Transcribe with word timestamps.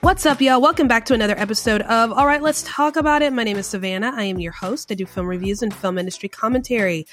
What's 0.00 0.24
up, 0.26 0.40
y'all? 0.40 0.60
Welcome 0.60 0.86
back 0.86 1.06
to 1.06 1.14
another 1.14 1.36
episode 1.36 1.82
of 1.82 2.12
All 2.12 2.24
Right, 2.24 2.40
Let's 2.40 2.62
Talk 2.62 2.94
About 2.94 3.20
It. 3.20 3.32
My 3.32 3.42
name 3.42 3.56
is 3.56 3.66
Savannah. 3.66 4.12
I 4.14 4.22
am 4.22 4.38
your 4.38 4.52
host. 4.52 4.92
I 4.92 4.94
do 4.94 5.04
film 5.04 5.26
reviews 5.26 5.60
and 5.60 5.74
film 5.74 5.98
industry 5.98 6.28
commentary. 6.28 7.04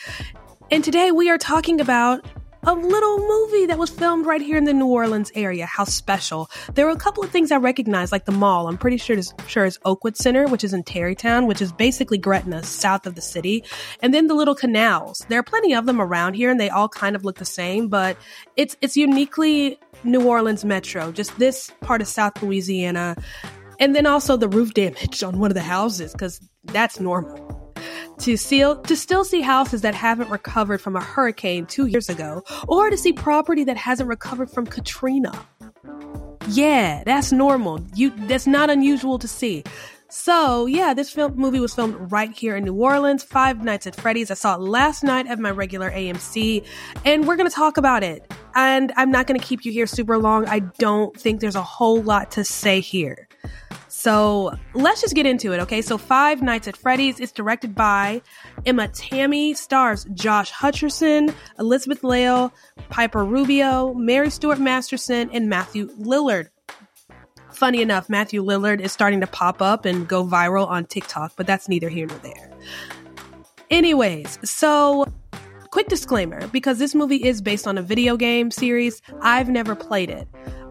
And 0.69 0.83
today 0.83 1.09
we 1.09 1.31
are 1.31 1.39
talking 1.39 1.81
about 1.81 2.23
a 2.65 2.73
little 2.73 3.19
movie 3.19 3.67
that 3.67 3.77
was 3.77 3.91
filmed 3.91 4.25
right 4.25 4.41
here 4.41 4.57
in 4.57 4.63
the 4.63 4.73
New 4.73 4.87
Orleans 4.87 5.31
area. 5.35 5.65
How 5.65 5.83
special. 5.83 6.49
There 6.73 6.85
were 6.85 6.91
a 6.91 6.97
couple 6.97 7.23
of 7.23 7.29
things 7.29 7.51
I 7.51 7.57
recognized, 7.57 8.11
like 8.11 8.25
the 8.25 8.31
mall. 8.31 8.67
I'm 8.67 8.77
pretty 8.77 8.97
sure 8.97 9.17
it's, 9.17 9.33
sure 9.47 9.65
it's 9.65 9.77
Oakwood 9.85 10.17
Center, 10.17 10.47
which 10.47 10.63
is 10.63 10.73
in 10.73 10.83
Terrytown, 10.83 11.47
which 11.47 11.61
is 11.61 11.71
basically 11.71 12.17
Gretna, 12.17 12.63
south 12.63 13.05
of 13.05 13.15
the 13.15 13.21
city. 13.21 13.63
And 14.01 14.13
then 14.13 14.27
the 14.27 14.33
little 14.33 14.55
canals. 14.55 15.25
There 15.29 15.39
are 15.39 15.43
plenty 15.43 15.73
of 15.73 15.85
them 15.85 16.01
around 16.01 16.33
here 16.33 16.49
and 16.49 16.59
they 16.59 16.69
all 16.69 16.89
kind 16.89 17.15
of 17.15 17.23
look 17.23 17.37
the 17.37 17.45
same, 17.45 17.87
but 17.87 18.17
it's, 18.55 18.75
it's 18.81 18.97
uniquely 18.97 19.79
New 20.03 20.27
Orleans 20.27 20.65
Metro, 20.65 21.11
just 21.11 21.37
this 21.37 21.71
part 21.81 22.01
of 22.01 22.07
South 22.07 22.41
Louisiana. 22.41 23.15
And 23.79 23.95
then 23.95 24.05
also 24.05 24.37
the 24.37 24.49
roof 24.49 24.73
damage 24.73 25.21
on 25.23 25.37
one 25.39 25.51
of 25.51 25.55
the 25.55 25.61
houses, 25.61 26.13
because 26.13 26.41
that's 26.63 26.99
normal. 26.99 27.64
To 28.19 28.37
see, 28.37 28.59
to 28.59 28.95
still 28.95 29.25
see 29.25 29.41
houses 29.41 29.81
that 29.81 29.93
haven't 29.93 30.29
recovered 30.29 30.79
from 30.81 30.95
a 30.95 31.01
hurricane 31.01 31.65
two 31.65 31.87
years 31.87 32.09
ago, 32.09 32.43
or 32.67 32.89
to 32.89 32.97
see 32.97 33.11
property 33.11 33.63
that 33.65 33.77
hasn't 33.77 34.07
recovered 34.07 34.49
from 34.49 34.65
Katrina. 34.65 35.45
Yeah, 36.47 37.03
that's 37.05 37.31
normal. 37.31 37.81
You 37.93 38.11
that's 38.27 38.47
not 38.47 38.69
unusual 38.69 39.19
to 39.19 39.27
see. 39.27 39.63
So, 40.07 40.65
yeah, 40.65 40.93
this 40.93 41.11
film 41.11 41.35
movie 41.35 41.59
was 41.59 41.73
filmed 41.73 42.11
right 42.11 42.31
here 42.31 42.55
in 42.55 42.63
New 42.63 42.75
Orleans, 42.75 43.23
Five 43.23 43.63
Nights 43.63 43.87
at 43.87 43.95
Freddy's. 43.95 44.31
I 44.31 44.35
saw 44.35 44.55
it 44.55 44.61
last 44.61 45.03
night 45.03 45.27
at 45.27 45.39
my 45.39 45.51
regular 45.51 45.91
AMC, 45.91 46.65
and 47.03 47.27
we're 47.27 47.35
going 47.35 47.49
to 47.49 47.55
talk 47.55 47.77
about 47.77 48.03
it. 48.03 48.31
And 48.53 48.93
I'm 48.95 49.11
not 49.11 49.27
going 49.27 49.39
to 49.39 49.45
keep 49.45 49.65
you 49.65 49.71
here 49.71 49.87
super 49.87 50.17
long. 50.17 50.47
I 50.47 50.59
don't 50.59 51.19
think 51.19 51.41
there's 51.41 51.55
a 51.55 51.61
whole 51.61 52.01
lot 52.01 52.31
to 52.31 52.45
say 52.45 52.79
here. 52.79 53.27
So 54.05 54.53
let's 54.75 55.01
just 55.01 55.15
get 55.15 55.25
into 55.25 55.51
it, 55.51 55.59
okay? 55.61 55.81
So 55.81 55.97
Five 55.97 56.43
Nights 56.43 56.67
at 56.67 56.77
Freddy's 56.77 57.19
is 57.19 57.31
directed 57.31 57.73
by 57.73 58.21
Emma 58.63 58.87
Tammi, 58.87 59.55
stars 59.55 60.05
Josh 60.13 60.51
Hutcherson, 60.51 61.33
Elizabeth 61.57 62.03
Lail, 62.03 62.51
Piper 62.89 63.25
Rubio, 63.25 63.95
Mary 63.95 64.29
Stuart 64.29 64.59
Masterson, 64.59 65.31
and 65.33 65.49
Matthew 65.49 65.87
Lillard. 65.97 66.49
Funny 67.51 67.81
enough, 67.81 68.07
Matthew 68.07 68.43
Lillard 68.43 68.79
is 68.79 68.91
starting 68.91 69.21
to 69.21 69.27
pop 69.27 69.59
up 69.59 69.85
and 69.85 70.07
go 70.07 70.23
viral 70.23 70.67
on 70.67 70.85
TikTok, 70.85 71.31
but 71.35 71.47
that's 71.47 71.67
neither 71.67 71.89
here 71.89 72.05
nor 72.05 72.19
there. 72.19 72.51
Anyways, 73.71 74.37
so 74.47 75.11
quick 75.71 75.87
disclaimer 75.87 76.45
because 76.49 76.77
this 76.77 76.93
movie 76.93 77.23
is 77.23 77.41
based 77.41 77.65
on 77.65 77.79
a 77.79 77.81
video 77.81 78.17
game 78.17 78.51
series, 78.51 79.01
I've 79.21 79.49
never 79.49 79.73
played 79.73 80.11
it. 80.11 80.27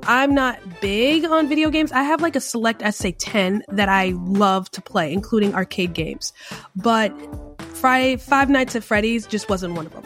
I'm 0.07 0.35
not 0.35 0.59
big 0.81 1.25
on 1.25 1.49
video 1.49 1.71
games. 1.71 1.91
I 1.93 2.03
have 2.03 2.21
like 2.21 2.37
a 2.37 2.41
select, 2.41 2.83
I'd 2.83 2.95
say 2.95 3.13
10 3.13 3.63
that 3.69 3.89
I 3.89 4.13
love 4.17 4.71
to 4.73 4.83
play, 4.83 5.13
including 5.13 5.55
arcade 5.55 5.95
games. 5.95 6.33
But 6.77 7.13
Friday, 7.75 8.17
Five 8.17 8.51
Nights 8.51 8.77
at 8.77 8.85
Freddy's 8.85 9.27
just 9.27 9.49
wasn't 9.49 9.75
one 9.75 9.87
of 9.87 9.93
them. 9.93 10.05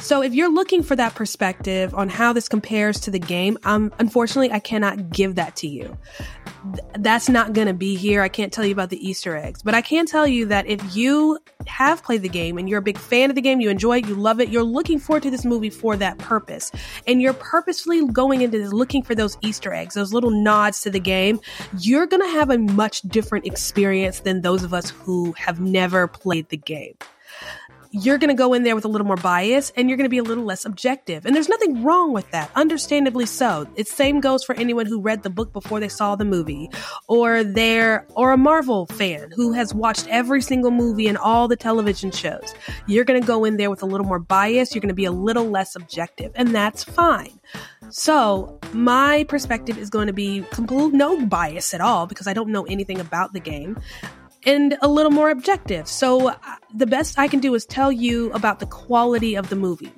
So 0.00 0.22
if 0.22 0.32
you're 0.32 0.50
looking 0.50 0.82
for 0.82 0.94
that 0.96 1.14
perspective 1.16 1.94
on 1.94 2.08
how 2.08 2.32
this 2.32 2.48
compares 2.48 3.00
to 3.00 3.10
the 3.10 3.18
game, 3.18 3.58
um, 3.64 3.92
unfortunately, 3.98 4.52
I 4.52 4.60
cannot 4.60 5.10
give 5.10 5.34
that 5.34 5.56
to 5.56 5.68
you. 5.68 5.98
Th- 6.72 6.86
that's 7.00 7.28
not 7.28 7.52
going 7.52 7.66
to 7.66 7.74
be 7.74 7.96
here. 7.96 8.22
I 8.22 8.28
can't 8.28 8.52
tell 8.52 8.64
you 8.64 8.72
about 8.72 8.90
the 8.90 9.06
Easter 9.06 9.36
eggs, 9.36 9.62
but 9.62 9.74
I 9.74 9.82
can 9.82 10.06
tell 10.06 10.26
you 10.26 10.46
that 10.46 10.66
if 10.66 10.96
you 10.96 11.38
have 11.66 12.02
played 12.02 12.22
the 12.22 12.28
game 12.28 12.58
and 12.58 12.68
you're 12.68 12.78
a 12.78 12.82
big 12.82 12.96
fan 12.96 13.28
of 13.28 13.34
the 13.36 13.42
game, 13.42 13.60
you 13.60 13.70
enjoy 13.70 13.98
it, 13.98 14.06
you 14.06 14.14
love 14.14 14.40
it, 14.40 14.48
you're 14.50 14.62
looking 14.62 14.98
forward 15.00 15.24
to 15.24 15.30
this 15.30 15.44
movie 15.44 15.70
for 15.70 15.96
that 15.96 16.16
purpose, 16.18 16.70
and 17.06 17.20
you're 17.20 17.34
purposefully 17.34 18.06
going 18.06 18.42
into 18.42 18.58
this 18.58 18.72
looking 18.72 19.02
for 19.02 19.14
those 19.14 19.36
Easter 19.42 19.74
eggs, 19.74 19.94
those 19.94 20.12
little 20.12 20.30
nods 20.30 20.80
to 20.82 20.90
the 20.90 21.00
game, 21.00 21.40
you're 21.80 22.06
going 22.06 22.22
to 22.22 22.30
have 22.30 22.50
a 22.50 22.58
much 22.58 23.02
different 23.02 23.46
experience 23.46 24.20
than 24.20 24.42
those 24.42 24.62
of 24.62 24.72
us 24.72 24.90
who 24.90 25.32
have 25.32 25.60
never 25.60 26.06
played 26.06 26.48
the 26.48 26.56
game 26.56 26.94
you're 27.90 28.18
going 28.18 28.28
to 28.28 28.34
go 28.34 28.54
in 28.54 28.62
there 28.62 28.74
with 28.74 28.84
a 28.84 28.88
little 28.88 29.06
more 29.06 29.16
bias 29.16 29.72
and 29.76 29.88
you're 29.88 29.96
going 29.96 30.04
to 30.04 30.10
be 30.10 30.18
a 30.18 30.22
little 30.22 30.44
less 30.44 30.64
objective. 30.64 31.24
And 31.24 31.34
there's 31.34 31.48
nothing 31.48 31.82
wrong 31.82 32.12
with 32.12 32.30
that, 32.30 32.50
understandably 32.54 33.26
so. 33.26 33.66
It 33.76 33.88
same 33.88 34.20
goes 34.20 34.44
for 34.44 34.54
anyone 34.56 34.86
who 34.86 35.00
read 35.00 35.22
the 35.22 35.30
book 35.30 35.52
before 35.52 35.80
they 35.80 35.88
saw 35.88 36.16
the 36.16 36.24
movie 36.24 36.70
or 37.08 37.44
they're 37.44 38.06
or 38.14 38.32
a 38.32 38.36
Marvel 38.36 38.86
fan 38.86 39.30
who 39.34 39.52
has 39.52 39.74
watched 39.74 40.06
every 40.08 40.42
single 40.42 40.70
movie 40.70 41.08
and 41.08 41.18
all 41.18 41.48
the 41.48 41.56
television 41.56 42.10
shows. 42.10 42.54
You're 42.86 43.04
going 43.04 43.20
to 43.20 43.26
go 43.26 43.44
in 43.44 43.56
there 43.56 43.70
with 43.70 43.82
a 43.82 43.86
little 43.86 44.06
more 44.06 44.18
bias, 44.18 44.74
you're 44.74 44.80
going 44.80 44.88
to 44.88 44.94
be 44.94 45.04
a 45.04 45.12
little 45.12 45.48
less 45.48 45.74
objective, 45.76 46.32
and 46.34 46.54
that's 46.54 46.84
fine. 46.84 47.38
So, 47.90 48.58
my 48.72 49.24
perspective 49.28 49.78
is 49.78 49.88
going 49.88 50.08
to 50.08 50.12
be 50.12 50.44
complete 50.50 50.92
no 50.92 51.24
bias 51.24 51.72
at 51.72 51.80
all 51.80 52.06
because 52.06 52.26
I 52.26 52.34
don't 52.34 52.50
know 52.50 52.64
anything 52.64 53.00
about 53.00 53.32
the 53.32 53.40
game 53.40 53.78
and 54.48 54.78
a 54.80 54.88
little 54.88 55.12
more 55.12 55.28
objective. 55.28 55.86
So, 55.86 56.30
uh, 56.30 56.34
the 56.72 56.86
best 56.86 57.18
I 57.18 57.28
can 57.28 57.38
do 57.38 57.54
is 57.54 57.66
tell 57.66 57.92
you 57.92 58.32
about 58.32 58.60
the 58.60 58.66
quality 58.66 59.34
of 59.34 59.50
the 59.50 59.56
movie. 59.56 59.92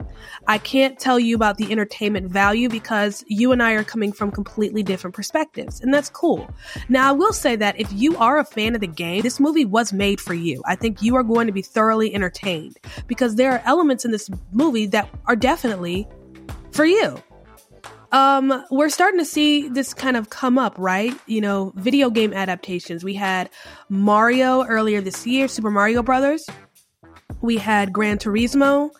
I 0.49 0.59
can't 0.59 0.99
tell 0.99 1.21
you 1.21 1.37
about 1.37 1.57
the 1.57 1.71
entertainment 1.71 2.33
value 2.33 2.69
because 2.69 3.25
you 3.29 3.53
and 3.53 3.63
I 3.63 3.75
are 3.75 3.85
coming 3.85 4.13
from 4.13 4.33
completely 4.33 4.83
different 4.83 5.15
perspectives, 5.15 5.81
and 5.81 5.95
that's 5.95 6.11
cool. 6.11 6.51
Now, 6.89 7.09
I 7.09 7.13
will 7.13 7.33
say 7.33 7.55
that 7.57 7.79
if 7.79 7.93
you 7.93 8.17
are 8.17 8.39
a 8.39 8.45
fan 8.45 8.75
of 8.75 8.81
the 8.81 8.89
game, 8.89 9.23
this 9.23 9.39
movie 9.39 9.65
was 9.65 9.93
made 9.93 10.21
for 10.21 10.35
you. 10.35 10.63
I 10.67 10.75
think 10.75 11.01
you 11.01 11.15
are 11.15 11.23
going 11.23 11.47
to 11.47 11.53
be 11.53 11.63
thoroughly 11.63 12.13
entertained 12.13 12.77
because 13.07 13.37
there 13.37 13.53
are 13.53 13.63
elements 13.65 14.05
in 14.05 14.11
this 14.11 14.29
movie 14.51 14.87
that 14.87 15.09
are 15.27 15.37
definitely 15.37 16.09
for 16.73 16.85
you 16.85 17.23
um, 18.13 18.65
we're 18.71 18.89
starting 18.89 19.21
to 19.21 19.25
see 19.25 19.69
this 19.69 19.95
kind 19.95 20.17
of 20.17 20.31
come 20.31 20.59
up, 20.59 20.75
right? 20.79 21.15
You 21.27 21.41
know, 21.41 21.73
video 21.77 22.11
game 22.11 22.33
adaptations. 22.33 23.05
We 23.05 23.15
had 23.15 23.51
Mario 23.89 24.65
earlier 24.65 25.01
this 25.01 25.27
year, 25.27 25.49
Super 25.49 25.71
Mario 25.71 26.03
Brothers. 26.03 26.49
We 27.41 27.57
had 27.57 27.93
Gran 27.93 28.19
Turismo. 28.19 28.91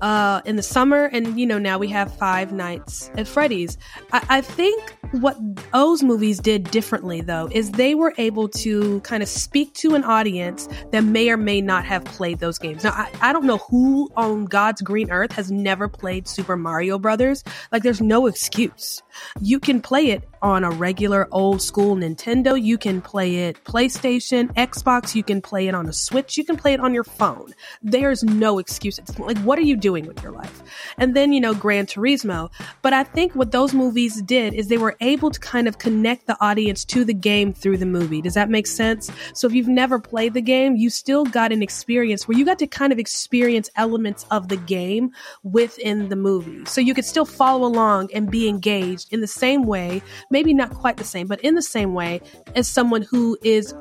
Uh, 0.00 0.42
in 0.44 0.56
the 0.56 0.62
summer, 0.62 1.04
and 1.04 1.38
you 1.38 1.46
know 1.46 1.58
now 1.58 1.78
we 1.78 1.88
have 1.88 2.14
Five 2.16 2.52
Nights 2.52 3.10
at 3.16 3.26
Freddy's. 3.28 3.78
I, 4.12 4.26
I 4.28 4.40
think 4.40 4.96
what 5.12 5.36
those 5.72 6.02
movies 6.02 6.38
did 6.40 6.70
differently, 6.70 7.20
though, 7.20 7.48
is 7.52 7.72
they 7.72 7.94
were 7.94 8.12
able 8.18 8.48
to 8.48 9.00
kind 9.00 9.22
of 9.22 9.28
speak 9.28 9.72
to 9.74 9.94
an 9.94 10.04
audience 10.04 10.68
that 10.90 11.02
may 11.02 11.30
or 11.30 11.36
may 11.36 11.60
not 11.60 11.84
have 11.84 12.04
played 12.04 12.40
those 12.40 12.58
games. 12.58 12.84
Now, 12.84 12.90
I, 12.90 13.10
I 13.20 13.32
don't 13.32 13.44
know 13.44 13.58
who 13.58 14.10
on 14.16 14.46
God's 14.46 14.82
green 14.82 15.10
earth 15.10 15.32
has 15.32 15.50
never 15.50 15.88
played 15.88 16.26
Super 16.26 16.56
Mario 16.56 16.98
Brothers. 16.98 17.44
Like, 17.70 17.82
there's 17.82 18.00
no 18.00 18.26
excuse. 18.26 19.02
You 19.40 19.60
can 19.60 19.80
play 19.80 20.10
it 20.10 20.28
on 20.44 20.62
a 20.62 20.70
regular 20.70 21.26
old 21.32 21.62
school 21.62 21.96
Nintendo. 21.96 22.60
You 22.60 22.76
can 22.76 23.00
play 23.00 23.36
it 23.46 23.64
PlayStation, 23.64 24.54
Xbox. 24.54 25.14
You 25.14 25.24
can 25.24 25.40
play 25.40 25.68
it 25.68 25.74
on 25.74 25.88
a 25.88 25.92
Switch. 25.92 26.36
You 26.36 26.44
can 26.44 26.56
play 26.56 26.74
it 26.74 26.80
on 26.80 26.92
your 26.92 27.02
phone. 27.02 27.54
There's 27.82 28.22
no 28.22 28.58
excuse. 28.58 29.00
Like, 29.18 29.38
what 29.38 29.58
are 29.58 29.62
you 29.62 29.74
doing 29.74 30.06
with 30.06 30.22
your 30.22 30.32
life? 30.32 30.62
And 30.98 31.16
then, 31.16 31.32
you 31.32 31.40
know, 31.40 31.54
Gran 31.54 31.86
Turismo. 31.86 32.52
But 32.82 32.92
I 32.92 33.04
think 33.04 33.34
what 33.34 33.52
those 33.52 33.72
movies 33.72 34.20
did 34.20 34.52
is 34.52 34.68
they 34.68 34.76
were 34.76 34.96
able 35.00 35.30
to 35.30 35.40
kind 35.40 35.66
of 35.66 35.78
connect 35.78 36.26
the 36.26 36.36
audience 36.44 36.84
to 36.86 37.04
the 37.04 37.14
game 37.14 37.54
through 37.54 37.78
the 37.78 37.86
movie. 37.86 38.20
Does 38.20 38.34
that 38.34 38.50
make 38.50 38.66
sense? 38.66 39.10
So 39.32 39.46
if 39.46 39.54
you've 39.54 39.66
never 39.66 39.98
played 39.98 40.34
the 40.34 40.42
game, 40.42 40.76
you 40.76 40.90
still 40.90 41.24
got 41.24 41.52
an 41.52 41.62
experience 41.62 42.28
where 42.28 42.36
you 42.36 42.44
got 42.44 42.58
to 42.58 42.66
kind 42.66 42.92
of 42.92 42.98
experience 42.98 43.70
elements 43.76 44.26
of 44.30 44.48
the 44.48 44.58
game 44.58 45.10
within 45.42 46.10
the 46.10 46.16
movie. 46.16 46.66
So 46.66 46.82
you 46.82 46.92
could 46.92 47.06
still 47.06 47.24
follow 47.24 47.66
along 47.66 48.10
and 48.12 48.30
be 48.30 48.46
engaged 48.46 49.10
in 49.10 49.22
the 49.22 49.26
same 49.26 49.62
way 49.62 50.02
maybe 50.34 50.52
not 50.52 50.74
quite 50.74 50.96
the 50.96 51.04
same, 51.04 51.28
but 51.28 51.40
in 51.42 51.54
the 51.54 51.62
same 51.62 51.94
way 51.94 52.20
as 52.56 52.66
someone 52.66 53.02
who 53.02 53.38
is 53.44 53.72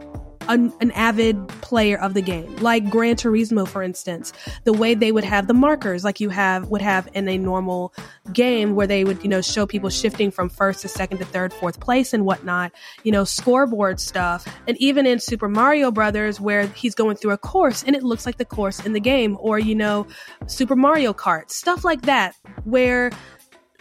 an, 0.47 0.71
an, 0.81 0.91
avid 0.91 1.47
player 1.61 1.97
of 1.97 2.13
the 2.13 2.21
game, 2.21 2.55
like 2.57 2.89
Gran 2.89 3.15
Turismo, 3.15 3.67
for 3.67 3.81
instance. 3.81 4.33
The 4.65 4.73
way 4.73 4.94
they 4.94 5.11
would 5.11 5.23
have 5.23 5.47
the 5.47 5.53
markers, 5.53 6.03
like 6.03 6.19
you 6.19 6.29
have 6.29 6.67
would 6.67 6.81
have 6.81 7.07
in 7.13 7.27
a 7.27 7.38
normal 7.38 7.94
game, 8.33 8.75
where 8.75 8.88
they 8.88 9.03
would 9.03 9.23
you 9.23 9.29
know 9.29 9.41
show 9.41 9.65
people 9.65 9.89
shifting 9.89 10.31
from 10.31 10.50
first 10.50 10.81
to 10.81 10.88
second 10.88 11.19
to 11.19 11.25
third, 11.25 11.53
fourth 11.53 11.79
place 11.79 12.13
and 12.13 12.25
whatnot. 12.25 12.71
You 13.03 13.11
know, 13.11 13.23
scoreboard 13.23 13.99
stuff, 13.99 14.45
and 14.67 14.77
even 14.77 15.06
in 15.06 15.19
Super 15.19 15.49
Mario 15.49 15.91
Brothers, 15.91 16.39
where 16.39 16.67
he's 16.67 16.95
going 16.95 17.17
through 17.17 17.31
a 17.31 17.38
course 17.38 17.83
and 17.83 17.95
it 17.95 18.03
looks 18.03 18.25
like 18.25 18.38
the 18.38 18.45
course 18.45 18.85
in 18.85 18.94
the 18.94 18.99
game, 18.99 19.38
or 19.39 19.59
you 19.59 19.75
know, 19.75 20.07
Super 20.47 20.75
Mario 20.75 21.13
Kart, 21.13 21.49
stuff 21.51 21.83
like 21.83 22.03
that, 22.03 22.35
where 22.63 23.11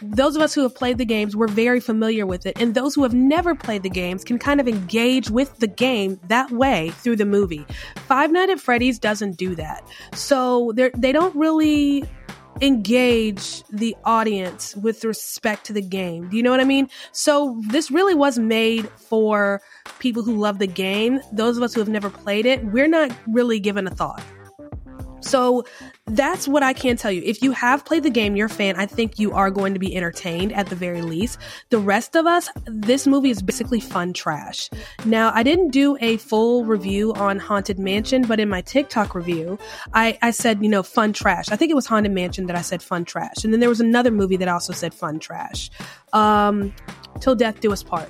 those 0.03 0.35
of 0.35 0.41
us 0.41 0.53
who 0.53 0.61
have 0.61 0.75
played 0.75 0.97
the 0.97 1.05
games, 1.05 1.35
we're 1.35 1.47
very 1.47 1.79
familiar 1.79 2.25
with 2.25 2.45
it. 2.45 2.59
And 2.61 2.75
those 2.75 2.95
who 2.95 3.03
have 3.03 3.13
never 3.13 3.55
played 3.55 3.83
the 3.83 3.89
games 3.89 4.23
can 4.23 4.37
kind 4.37 4.59
of 4.59 4.67
engage 4.67 5.29
with 5.29 5.57
the 5.59 5.67
game 5.67 6.19
that 6.27 6.51
way 6.51 6.91
through 6.95 7.15
the 7.15 7.25
movie. 7.25 7.65
Five 8.07 8.31
Nights 8.31 8.51
at 8.51 8.59
Freddy's 8.59 8.99
doesn't 8.99 9.37
do 9.37 9.55
that. 9.55 9.87
So 10.13 10.73
they 10.75 11.11
don't 11.11 11.35
really 11.35 12.03
engage 12.61 13.63
the 13.69 13.95
audience 14.05 14.75
with 14.75 15.03
respect 15.03 15.65
to 15.65 15.73
the 15.73 15.81
game. 15.81 16.29
Do 16.29 16.37
you 16.37 16.43
know 16.43 16.51
what 16.51 16.59
I 16.59 16.65
mean? 16.65 16.87
So 17.11 17.59
this 17.67 17.89
really 17.89 18.13
was 18.13 18.37
made 18.37 18.87
for 18.89 19.61
people 19.99 20.23
who 20.23 20.37
love 20.37 20.59
the 20.59 20.67
game. 20.67 21.19
Those 21.31 21.57
of 21.57 21.63
us 21.63 21.73
who 21.73 21.79
have 21.79 21.89
never 21.89 22.09
played 22.09 22.45
it, 22.45 22.63
we're 22.65 22.87
not 22.87 23.11
really 23.27 23.59
given 23.59 23.87
a 23.87 23.89
thought. 23.89 24.23
So 25.21 25.63
that's 26.07 26.47
what 26.47 26.63
I 26.63 26.73
can 26.73 26.97
tell 26.97 27.11
you. 27.11 27.21
If 27.23 27.41
you 27.41 27.53
have 27.53 27.85
played 27.85 28.03
the 28.03 28.09
game, 28.09 28.35
you're 28.35 28.47
a 28.47 28.49
fan, 28.49 28.75
I 28.75 28.85
think 28.85 29.19
you 29.19 29.31
are 29.31 29.49
going 29.49 29.73
to 29.73 29.79
be 29.79 29.95
entertained 29.95 30.51
at 30.51 30.67
the 30.67 30.75
very 30.75 31.01
least. 31.01 31.39
The 31.69 31.79
rest 31.79 32.15
of 32.15 32.25
us, 32.25 32.49
this 32.65 33.07
movie 33.07 33.29
is 33.29 33.41
basically 33.41 33.79
fun 33.79 34.11
trash. 34.11 34.69
Now, 35.05 35.31
I 35.33 35.43
didn't 35.43 35.69
do 35.69 35.97
a 36.01 36.17
full 36.17 36.65
review 36.65 37.13
on 37.13 37.39
Haunted 37.39 37.79
Mansion, 37.79 38.23
but 38.23 38.39
in 38.39 38.49
my 38.49 38.61
TikTok 38.61 39.15
review, 39.15 39.57
I, 39.93 40.17
I 40.21 40.31
said, 40.31 40.61
you 40.61 40.69
know, 40.69 40.83
fun 40.83 41.13
trash. 41.13 41.49
I 41.49 41.55
think 41.55 41.71
it 41.71 41.75
was 41.75 41.87
Haunted 41.87 42.11
Mansion 42.11 42.47
that 42.47 42.55
I 42.57 42.61
said 42.61 42.83
fun 42.83 43.05
trash. 43.05 43.43
And 43.45 43.53
then 43.53 43.61
there 43.61 43.69
was 43.69 43.81
another 43.81 44.11
movie 44.11 44.37
that 44.37 44.49
also 44.49 44.73
said 44.73 44.93
fun 44.93 45.19
trash. 45.19 45.69
Um, 46.11 46.73
Till 47.21 47.35
Death 47.35 47.61
Do 47.61 47.71
Us 47.71 47.81
Part. 47.81 48.09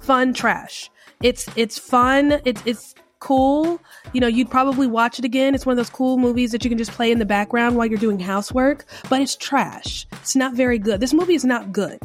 Fun 0.00 0.34
trash. 0.34 0.90
It's 1.22 1.48
it's 1.56 1.78
fun. 1.78 2.40
It's 2.44 2.62
it's 2.64 2.94
cool. 3.20 3.80
You 4.12 4.20
know, 4.20 4.26
you'd 4.26 4.50
probably 4.50 4.86
watch 4.86 5.18
it 5.18 5.24
again. 5.24 5.54
It's 5.54 5.66
one 5.66 5.72
of 5.72 5.76
those 5.76 5.90
cool 5.90 6.18
movies 6.18 6.52
that 6.52 6.64
you 6.64 6.70
can 6.70 6.78
just 6.78 6.92
play 6.92 7.10
in 7.10 7.18
the 7.18 7.26
background 7.26 7.76
while 7.76 7.86
you're 7.86 7.98
doing 7.98 8.18
housework, 8.18 8.84
but 9.08 9.20
it's 9.20 9.36
trash. 9.36 10.06
It's 10.12 10.36
not 10.36 10.54
very 10.54 10.78
good. 10.78 11.00
This 11.00 11.14
movie 11.14 11.34
is 11.34 11.44
not 11.44 11.72
good. 11.72 11.98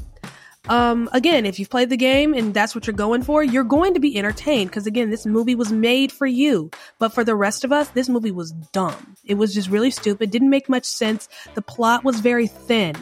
Um, 0.69 1.09
again, 1.11 1.45
if 1.45 1.59
you've 1.59 1.69
played 1.69 1.89
the 1.89 1.97
game 1.97 2.33
and 2.33 2.53
that's 2.53 2.73
what 2.73 2.87
you're 2.87 2.95
going 2.95 3.21
for, 3.21 3.43
you're 3.43 3.65
going 3.65 3.93
to 3.95 3.99
be 3.99 4.17
entertained 4.17 4.69
because 4.69 4.87
again, 4.87 5.09
this 5.09 5.25
movie 5.25 5.55
was 5.55 5.73
made 5.73 6.11
for 6.11 6.25
you. 6.25 6.71
But 6.99 7.13
for 7.13 7.25
the 7.25 7.35
rest 7.35 7.65
of 7.65 7.73
us, 7.73 7.89
this 7.89 8.07
movie 8.07 8.31
was 8.31 8.51
dumb. 8.71 9.17
It 9.25 9.35
was 9.35 9.53
just 9.53 9.69
really 9.69 9.91
stupid, 9.91 10.31
didn't 10.31 10.49
make 10.49 10.69
much 10.69 10.85
sense. 10.85 11.27
The 11.53 11.61
plot 11.61 12.05
was 12.05 12.21
very 12.21 12.47
thin. 12.47 12.95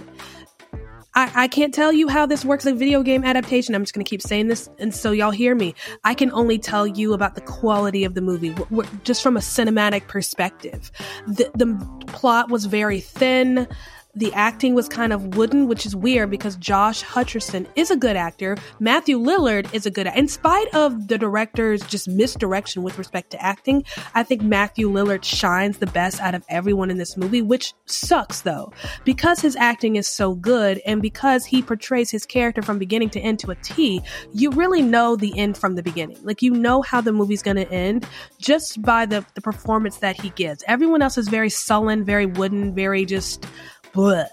I, 1.14 1.32
I 1.36 1.48
can't 1.48 1.74
tell 1.74 1.92
you 1.92 2.08
how 2.08 2.26
this 2.26 2.46
works 2.46 2.66
a 2.66 2.74
video 2.74 3.04
game 3.04 3.24
adaptation. 3.24 3.76
I'm 3.76 3.84
just 3.84 3.94
going 3.94 4.06
to 4.06 4.10
keep 4.10 4.22
saying 4.22 4.48
this, 4.48 4.70
and 4.80 4.94
so 4.94 5.12
y'all 5.12 5.32
hear 5.32 5.56
me. 5.56 5.76
I 6.04 6.14
can 6.14 6.32
only 6.32 6.58
tell 6.58 6.88
you 6.88 7.14
about 7.14 7.36
the 7.36 7.42
quality 7.42 8.04
of 8.04 8.14
the 8.14 8.22
movie, 8.22 8.56
just 9.04 9.22
from 9.22 9.36
a 9.36 9.42
cinematic 9.42 10.08
perspective. 10.08 10.92
The, 11.28 11.52
the 11.56 12.04
plot 12.08 12.50
was 12.50 12.66
very 12.66 13.02
thin 13.02 13.68
the 14.16 14.34
acting 14.34 14.76
was 14.76 14.90
kind 14.90 15.14
of 15.14 15.38
wooden, 15.38 15.68
which 15.68 15.86
is 15.86 15.96
weird 15.96 16.30
because 16.30 16.56
Josh 16.58 17.04
Hutcherson 17.04 17.66
is 17.76 17.92
a 17.92 17.96
good 17.96 18.16
actor. 18.16 18.58
Matthew 18.80 19.18
Lillard 19.18 19.74
is 19.74 19.86
a 19.86 19.92
good, 19.92 20.08
actor. 20.08 20.20
in 20.20 20.28
spite 20.28 20.68
of 20.74 21.08
the 21.08 21.18
director's 21.18 21.82
just 21.84 22.08
misdirection 22.08 22.84
with 22.84 22.98
respect 22.98 23.32
to 23.32 23.42
acting, 23.42 23.84
I 24.14 24.24
think 24.24 24.42
Matthew 24.42 24.90
Lillard 24.90 25.24
shines 25.24 25.78
the 25.78 25.88
best 25.88 26.20
out 26.20 26.36
of 26.36 26.44
everyone 26.50 26.92
in 26.92 26.98
this 26.98 27.16
movie, 27.16 27.42
which 27.42 27.74
sucks 27.86 28.42
though, 28.42 28.74
because 29.06 29.40
his 29.40 29.56
acting 29.56 29.96
is 29.96 30.08
so 30.08 30.36
good 30.36 30.82
and 30.86 31.02
because 31.02 31.46
he 31.46 31.62
portrays 31.62 32.12
his 32.12 32.26
character 32.26 32.62
from 32.62 32.80
beginning 32.80 33.10
to 33.12 33.20
end 33.20 33.40
to 33.40 33.52
a 33.52 33.56
T, 33.56 34.02
you 34.34 34.52
really 34.52 34.82
know 34.82 35.16
the 35.16 35.38
end 35.38 35.58
from 35.58 35.76
the 35.76 35.84
beginning. 35.84 36.18
Like 36.24 36.42
you 36.42 36.52
know 36.52 36.82
how 36.82 37.02
the 37.02 37.14
movie's 37.14 37.42
going 37.42 37.58
to 37.58 37.72
end 37.72 38.08
just 38.40 38.82
by 38.82 39.06
the, 39.06 39.26
the 39.36 39.42
performance 39.42 39.98
that 39.98 40.20
he 40.20 40.30
gives. 40.32 40.64
Everyone 40.68 41.02
else 41.02 41.18
is 41.18 41.28
very 41.28 41.50
sullen, 41.50 42.04
very 42.04 42.26
wooden, 42.26 42.76
very 42.76 43.06
just 43.06 43.46
Bleh. 43.94 44.28